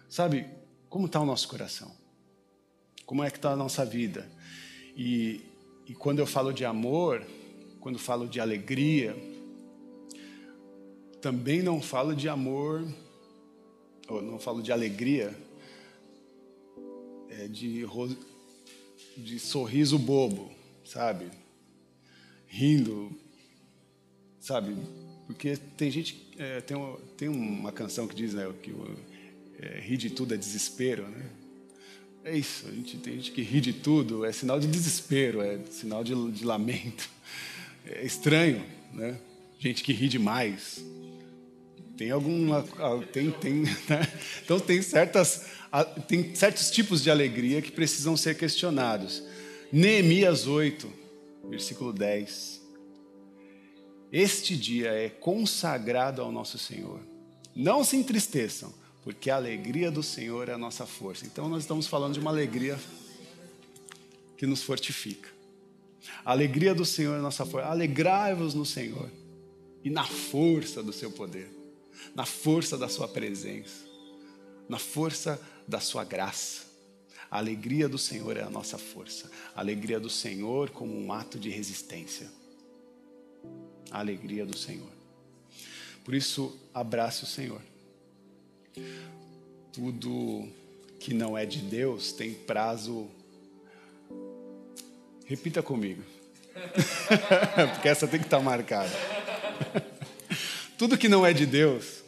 sabe, 0.10 0.45
como 0.89 1.05
está 1.05 1.20
o 1.20 1.26
nosso 1.26 1.47
coração? 1.47 1.91
Como 3.05 3.24
é 3.24 3.30
que 3.30 3.38
está 3.38 3.51
a 3.51 3.55
nossa 3.55 3.86
vida? 3.86 4.30
E, 4.95 5.41
e 5.88 5.93
quando 5.93 6.20
eu 6.20 6.28
falo 6.28 6.51
de 6.51 6.66
amor, 6.66 7.26
quando 7.80 7.97
falo 7.97 8.28
de 8.28 8.39
alegria, 8.39 9.16
também 11.22 11.62
não 11.62 11.82
falo 11.82 12.16
de 12.16 12.28
amor, 12.28 12.88
ou 14.08 14.22
não 14.22 14.39
falo 14.39 14.62
de 14.62 14.72
alegria, 14.72 15.36
é 17.30 17.47
de, 17.47 17.86
de 19.18 19.39
sorriso 19.39 19.99
bobo, 19.99 20.49
sabe? 20.84 21.30
Rindo, 22.47 23.12
sabe? 24.39 24.76
Porque 25.26 25.58
tem 25.76 25.91
gente, 25.91 26.30
é, 26.38 26.62
tem, 26.62 26.78
tem 27.18 27.28
uma 27.28 27.72
canção 27.72 28.08
que 28.08 28.16
diz 28.16 28.34
né, 28.34 28.51
que 28.64 28.72
é, 29.60 29.80
de 29.80 30.10
tudo 30.10 30.34
é 30.34 30.38
desespero, 30.38 31.08
né? 31.08 31.26
É 32.24 32.38
isso, 32.38 32.68
a 32.68 32.72
gente, 32.72 32.97
tem 32.97 33.14
gente 33.16 33.32
que 33.32 33.41
ri 33.41 33.62
de 33.62 33.72
tudo, 33.72 34.26
é 34.26 34.32
sinal 34.32 34.60
de 34.60 34.68
desespero, 34.68 35.41
é 35.41 35.60
sinal 35.72 36.03
de, 36.03 36.14
de 36.32 36.45
lamento. 36.45 37.10
É 37.86 38.05
estranho, 38.05 38.66
né? 38.93 39.18
Gente 39.58 39.82
que 39.82 39.93
ri 39.93 40.10
demais. 40.10 40.84
Tem 41.95 42.12
alguma. 42.12 42.64
Tem, 43.14 43.32
tem, 43.32 43.53
né? 43.89 44.12
Então, 44.43 44.60
tem, 44.60 44.82
certas, 44.82 45.45
tem 46.08 46.36
certos 46.36 46.70
tipos 46.70 47.01
de 47.01 47.10
alegria 47.10 47.62
que 47.62 47.72
precisam 47.72 48.18
ser 48.18 48.38
questionados. 48.38 49.24
Neemias 49.72 50.47
8, 50.47 50.91
versículo 51.49 51.93
10. 51.93 52.62
Este 54.12 54.55
dia 54.55 54.91
é 54.91 55.10
consagrado 55.10 56.22
ao 56.22 56.32
nosso 56.32 56.58
Senhor. 56.58 56.99
Não 57.55 57.84
se 57.84 57.95
entristeçam 57.95 58.74
porque 59.08 59.30
a 59.30 59.38
alegria 59.38 59.89
do 59.89 60.03
Senhor 60.03 60.49
é 60.49 60.51
a 60.51 60.58
nossa 60.58 60.86
força. 60.86 61.26
Então, 61.26 61.47
nós 61.47 61.64
estamos 61.64 61.88
falando 61.88 62.16
de 62.16 62.20
uma 62.20 62.30
alegria 62.30 62.78
que 64.36 64.45
nos 64.45 64.62
fortifica. 64.62 65.30
A 66.26 66.32
alegria 66.32 66.76
do 66.76 66.84
Senhor 66.84 67.16
é 67.16 67.20
a 67.20 67.22
nossa 67.22 67.45
força. 67.45 67.70
Alegrai-vos 67.70 68.53
no 68.53 68.66
Senhor 68.66 69.10
e 69.82 69.89
na 69.89 70.03
força 70.03 70.84
do 70.84 70.91
seu 70.91 71.10
poder, 71.10 71.49
na 72.14 72.26
força 72.26 72.78
da 72.78 72.89
sua 72.89 73.08
presença, 73.08 73.86
na 74.68 74.78
força 74.78 75.41
da 75.66 75.80
sua 75.80 76.03
graça. 76.03 76.66
A 77.32 77.38
alegria 77.38 77.88
do 77.88 77.97
Senhor 77.97 78.36
é 78.36 78.43
a 78.43 78.49
nossa 78.49 78.78
força. 78.78 79.32
A 79.55 79.62
alegria 79.62 80.01
do 80.01 80.10
Senhor 80.10 80.70
como 80.72 80.93
um 80.93 81.14
ato 81.14 81.39
de 81.39 81.49
resistência. 81.49 82.30
A 83.89 83.99
alegria 83.99 84.45
do 84.45 84.58
Senhor. 84.58 84.91
Por 86.03 86.14
isso, 86.14 86.60
abrace 86.74 87.24
o 87.24 87.26
Senhor. 87.26 87.62
Tudo 89.72 90.48
que 91.00 91.14
não 91.14 91.38
é 91.38 91.46
de 91.46 91.60
Deus 91.60 92.12
tem 92.12 92.34
prazo. 92.34 93.08
Repita 95.26 95.62
comigo. 95.62 96.04
Porque 97.74 97.88
essa 97.88 98.08
tem 98.08 98.20
que 98.20 98.26
estar 98.26 98.40
marcada. 98.40 98.92
Tudo 100.78 100.98
que 100.98 101.10
não 101.10 101.26
é 101.26 101.34
de 101.34 101.46
Deus 101.46 102.04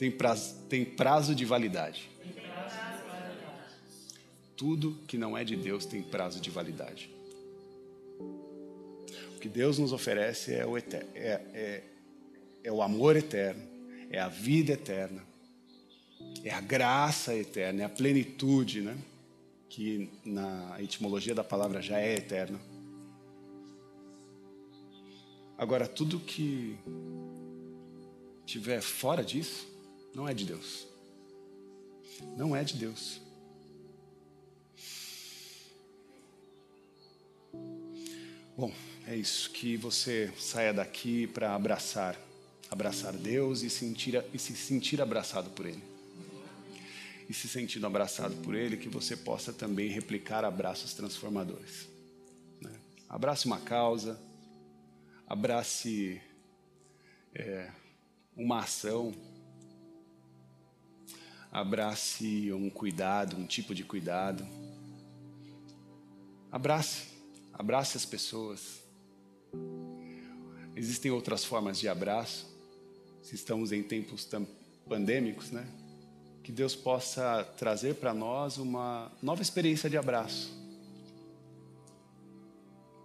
tem 0.00 0.10
prazo, 0.10 0.54
tem 0.68 0.82
prazo 0.82 1.34
de 1.34 1.44
validade. 1.44 2.10
Tudo 4.56 4.98
que 5.06 5.18
não 5.18 5.36
é 5.36 5.44
de 5.44 5.56
Deus 5.56 5.84
tem 5.84 6.02
prazo 6.02 6.40
de 6.40 6.50
validade. 6.50 7.10
O 8.18 9.38
que 9.38 9.48
Deus 9.48 9.78
nos 9.78 9.92
oferece 9.92 10.54
é 10.54 10.66
o, 10.66 10.76
é, 10.78 10.82
é, 11.14 11.82
é 12.64 12.72
o 12.72 12.80
amor 12.80 13.14
eterno, 13.14 13.62
é 14.10 14.18
a 14.20 14.28
vida 14.28 14.72
eterna, 14.72 15.22
é 16.44 16.50
a 16.50 16.60
graça 16.60 17.34
eterna, 17.34 17.82
é 17.82 17.84
a 17.84 17.88
plenitude, 17.88 18.82
né? 18.82 18.98
que 19.70 20.10
na 20.24 20.76
etimologia 20.82 21.32
da 21.32 21.44
palavra 21.44 21.80
já 21.80 22.00
é 22.00 22.16
eterna. 22.16 22.60
Agora, 25.56 25.86
tudo 25.86 26.18
que 26.18 26.76
tiver 28.44 28.80
fora 28.80 29.22
disso, 29.22 29.68
não 30.12 30.28
é 30.28 30.34
de 30.34 30.44
Deus. 30.44 30.88
Não 32.36 32.56
é 32.56 32.64
de 32.64 32.74
Deus. 32.74 33.20
Bom, 38.56 38.72
é 39.06 39.14
isso. 39.14 39.50
Que 39.50 39.76
você 39.76 40.32
saia 40.36 40.72
daqui 40.72 41.28
para 41.28 41.54
abraçar 41.54 42.18
abraçar 42.70 43.12
Deus 43.12 43.62
e, 43.62 43.68
sentir, 43.68 44.24
e 44.32 44.38
se 44.38 44.54
sentir 44.54 45.02
abraçado 45.02 45.50
por 45.50 45.66
Ele. 45.66 45.82
e 47.28 47.34
se 47.34 47.46
sentindo 47.48 47.86
abraçado 47.86 48.34
por 48.36 48.54
Ele, 48.54 48.76
que 48.76 48.88
você 48.88 49.16
possa 49.16 49.52
também 49.52 49.88
replicar 49.88 50.44
abraços 50.44 50.94
transformadores. 50.94 51.88
Né? 52.60 52.72
Abrace 53.08 53.46
uma 53.46 53.60
causa, 53.60 54.20
abrace 55.28 56.20
é, 57.34 57.70
uma 58.36 58.60
ação, 58.60 59.14
abrace 61.52 62.52
um 62.52 62.68
cuidado, 62.68 63.36
um 63.36 63.46
tipo 63.46 63.74
de 63.74 63.84
cuidado. 63.84 64.46
Abrace, 66.50 67.06
abrace 67.52 67.96
as 67.96 68.04
pessoas. 68.04 68.82
Existem 70.74 71.12
outras 71.12 71.44
formas 71.44 71.78
de 71.78 71.88
abraço. 71.88 72.50
Se 73.22 73.34
estamos 73.34 73.70
em 73.72 73.82
tempos 73.82 74.28
pandêmicos, 74.88 75.50
né? 75.50 75.66
Que 76.42 76.50
Deus 76.50 76.74
possa 76.74 77.44
trazer 77.56 77.94
para 77.96 78.14
nós 78.14 78.58
uma 78.58 79.12
nova 79.22 79.42
experiência 79.42 79.90
de 79.90 79.96
abraço. 79.96 80.58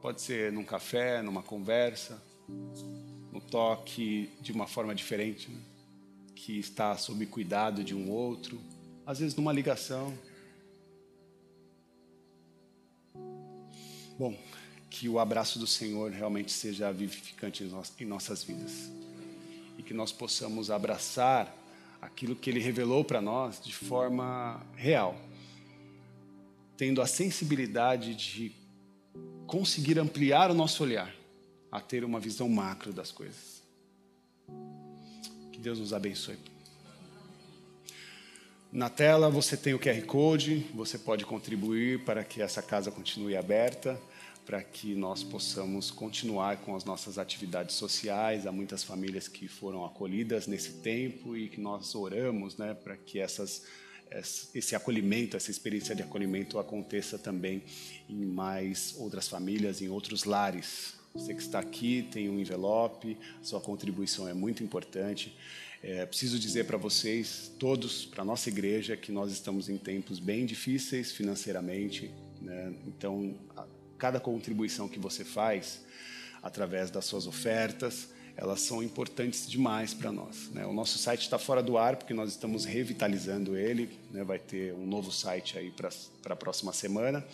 Pode 0.01 0.21
ser 0.21 0.51
num 0.51 0.63
café, 0.63 1.21
numa 1.21 1.43
conversa, 1.43 2.21
no 3.31 3.41
toque 3.41 4.29
de 4.41 4.51
uma 4.51 4.67
forma 4.67 4.95
diferente, 4.95 5.51
né? 5.51 5.59
que 6.35 6.57
está 6.59 6.97
sob 6.97 7.25
cuidado 7.25 7.83
de 7.83 7.93
um 7.95 8.09
outro, 8.09 8.61
às 9.05 9.19
vezes 9.19 9.35
numa 9.35 9.51
ligação. 9.51 10.17
Bom, 14.17 14.37
que 14.89 15.09
o 15.09 15.19
abraço 15.19 15.59
do 15.59 15.67
Senhor 15.67 16.11
realmente 16.11 16.51
seja 16.51 16.91
vivificante 16.91 17.63
em 17.99 18.05
nossas 18.05 18.43
vidas 18.43 18.89
e 19.77 19.83
que 19.83 19.93
nós 19.93 20.11
possamos 20.11 20.71
abraçar 20.71 21.55
aquilo 22.01 22.35
que 22.35 22.49
Ele 22.49 22.59
revelou 22.59 23.03
para 23.03 23.21
nós 23.21 23.61
de 23.61 23.73
forma 23.73 24.61
real, 24.75 25.15
tendo 26.77 27.01
a 27.01 27.07
sensibilidade 27.07 28.15
de 28.15 28.51
conseguir 29.47 29.99
ampliar 29.99 30.51
o 30.51 30.53
nosso 30.53 30.83
olhar 30.83 31.13
a 31.71 31.79
ter 31.79 32.03
uma 32.03 32.19
visão 32.19 32.47
macro 32.49 32.93
das 32.93 33.11
coisas. 33.11 33.61
Que 35.51 35.59
Deus 35.59 35.79
nos 35.79 35.93
abençoe. 35.93 36.37
Na 38.71 38.89
tela 38.89 39.29
você 39.29 39.55
tem 39.55 39.73
o 39.73 39.79
QR 39.79 40.01
Code, 40.05 40.65
você 40.73 40.97
pode 40.97 41.25
contribuir 41.25 42.03
para 42.03 42.23
que 42.23 42.41
essa 42.41 42.61
casa 42.61 42.91
continue 42.91 43.35
aberta 43.35 43.99
para 44.45 44.61
que 44.63 44.93
nós 44.93 45.23
possamos 45.23 45.89
continuar 45.89 46.57
com 46.57 46.75
as 46.75 46.85
nossas 46.85 47.17
atividades 47.17 47.75
sociais. 47.75 48.45
Há 48.45 48.51
muitas 48.51 48.83
famílias 48.83 49.27
que 49.27 49.47
foram 49.47 49.83
acolhidas 49.83 50.45
nesse 50.45 50.73
tempo 50.73 51.35
e 51.35 51.49
que 51.49 51.59
nós 51.59 51.95
oramos 51.95 52.55
né, 52.55 52.75
para 52.75 52.95
que 52.95 53.19
essas, 53.19 53.63
esse 54.53 54.75
acolhimento, 54.75 55.35
essa 55.35 55.49
experiência 55.49 55.95
de 55.95 56.03
acolhimento 56.03 56.59
aconteça 56.59 57.17
também 57.17 57.63
em 58.07 58.23
mais 58.23 58.93
outras 58.97 59.27
famílias, 59.27 59.81
em 59.81 59.89
outros 59.89 60.25
lares. 60.25 60.93
Você 61.15 61.33
que 61.33 61.41
está 61.41 61.59
aqui 61.59 62.07
tem 62.11 62.29
um 62.29 62.39
envelope, 62.39 63.17
sua 63.41 63.59
contribuição 63.59 64.27
é 64.27 64.33
muito 64.33 64.63
importante. 64.63 65.35
É, 65.81 66.05
preciso 66.05 66.37
dizer 66.37 66.65
para 66.65 66.77
vocês, 66.77 67.51
todos, 67.57 68.05
para 68.05 68.21
a 68.21 68.25
nossa 68.25 68.49
igreja, 68.49 68.95
que 68.97 69.11
nós 69.11 69.31
estamos 69.31 69.69
em 69.69 69.77
tempos 69.77 70.19
bem 70.19 70.45
difíceis 70.45 71.11
financeiramente. 71.11 72.11
Né? 72.41 72.73
Então, 72.87 73.35
cada 73.97 74.19
contribuição 74.19 74.87
que 74.87 74.99
você 74.99 75.23
faz 75.23 75.81
através 76.41 76.91
das 76.91 77.05
suas 77.05 77.25
ofertas, 77.25 78.09
elas 78.37 78.61
são 78.61 78.83
importantes 78.83 79.49
demais 79.49 79.93
para 79.93 80.11
nós. 80.11 80.49
Né? 80.51 80.65
O 80.65 80.73
nosso 80.73 80.97
site 80.97 81.21
está 81.21 81.39
fora 81.39 81.63
do 81.63 81.77
ar 81.77 81.95
porque 81.95 82.13
nós 82.13 82.29
estamos 82.29 82.65
revitalizando 82.65 83.57
ele. 83.57 83.89
Né? 84.11 84.23
Vai 84.23 84.39
ter 84.39 84.73
um 84.73 84.85
novo 84.85 85.11
site 85.11 85.57
aí 85.57 85.71
para 85.71 85.89
a 86.33 86.35
próxima 86.35 86.73
semana. 86.73 87.25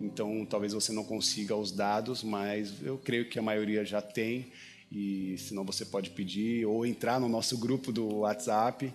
Então, 0.00 0.46
talvez 0.46 0.72
você 0.72 0.92
não 0.92 1.04
consiga 1.04 1.54
os 1.54 1.70
dados, 1.70 2.22
mas 2.22 2.82
eu 2.82 2.98
creio 2.98 3.28
que 3.28 3.38
a 3.38 3.42
maioria 3.42 3.84
já 3.84 4.00
tem. 4.00 4.50
E 4.90 5.36
senão 5.38 5.64
você 5.64 5.84
pode 5.84 6.10
pedir 6.10 6.66
ou 6.66 6.84
entrar 6.84 7.20
no 7.20 7.28
nosso 7.28 7.56
grupo 7.58 7.92
do 7.92 8.20
WhatsApp. 8.20 8.92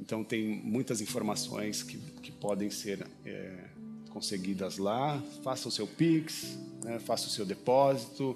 Então, 0.00 0.24
tem 0.24 0.46
muitas 0.46 1.00
informações 1.00 1.82
que, 1.82 1.98
que 2.22 2.32
podem 2.32 2.70
ser 2.70 3.06
é, 3.24 3.65
conseguidas 4.16 4.78
lá. 4.78 5.22
Faça 5.42 5.68
o 5.68 5.70
seu 5.70 5.86
Pix, 5.86 6.56
né? 6.82 6.98
faça 6.98 7.26
o 7.26 7.30
seu 7.30 7.44
depósito, 7.44 8.34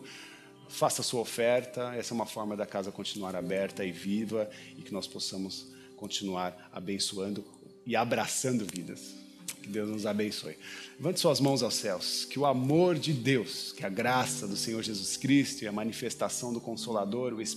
faça 0.68 1.00
a 1.00 1.04
sua 1.04 1.22
oferta. 1.22 1.94
Essa 1.94 2.12
é 2.12 2.14
uma 2.14 2.26
forma 2.26 2.54
da 2.54 2.66
casa 2.66 2.92
continuar 2.92 3.34
aberta 3.34 3.82
e 3.82 3.90
viva 3.90 4.50
e 4.76 4.82
que 4.82 4.92
nós 4.92 5.06
possamos 5.06 5.68
continuar 5.96 6.68
abençoando 6.70 7.42
e 7.86 7.96
abraçando 7.96 8.66
vidas. 8.66 9.14
Que 9.62 9.70
Deus 9.70 9.88
nos 9.88 10.04
abençoe. 10.04 10.58
Levante 10.98 11.18
suas 11.18 11.40
mãos 11.40 11.62
aos 11.62 11.74
céus. 11.74 12.26
Que 12.26 12.38
o 12.38 12.44
amor 12.44 12.98
de 12.98 13.14
Deus, 13.14 13.72
que 13.72 13.84
a 13.84 13.88
graça 13.88 14.46
do 14.46 14.56
Senhor 14.56 14.82
Jesus 14.82 15.16
Cristo 15.16 15.62
e 15.62 15.66
a 15.66 15.72
manifestação 15.72 16.52
do 16.52 16.60
Consolador, 16.60 17.32
o 17.32 17.40
Espírito 17.40 17.48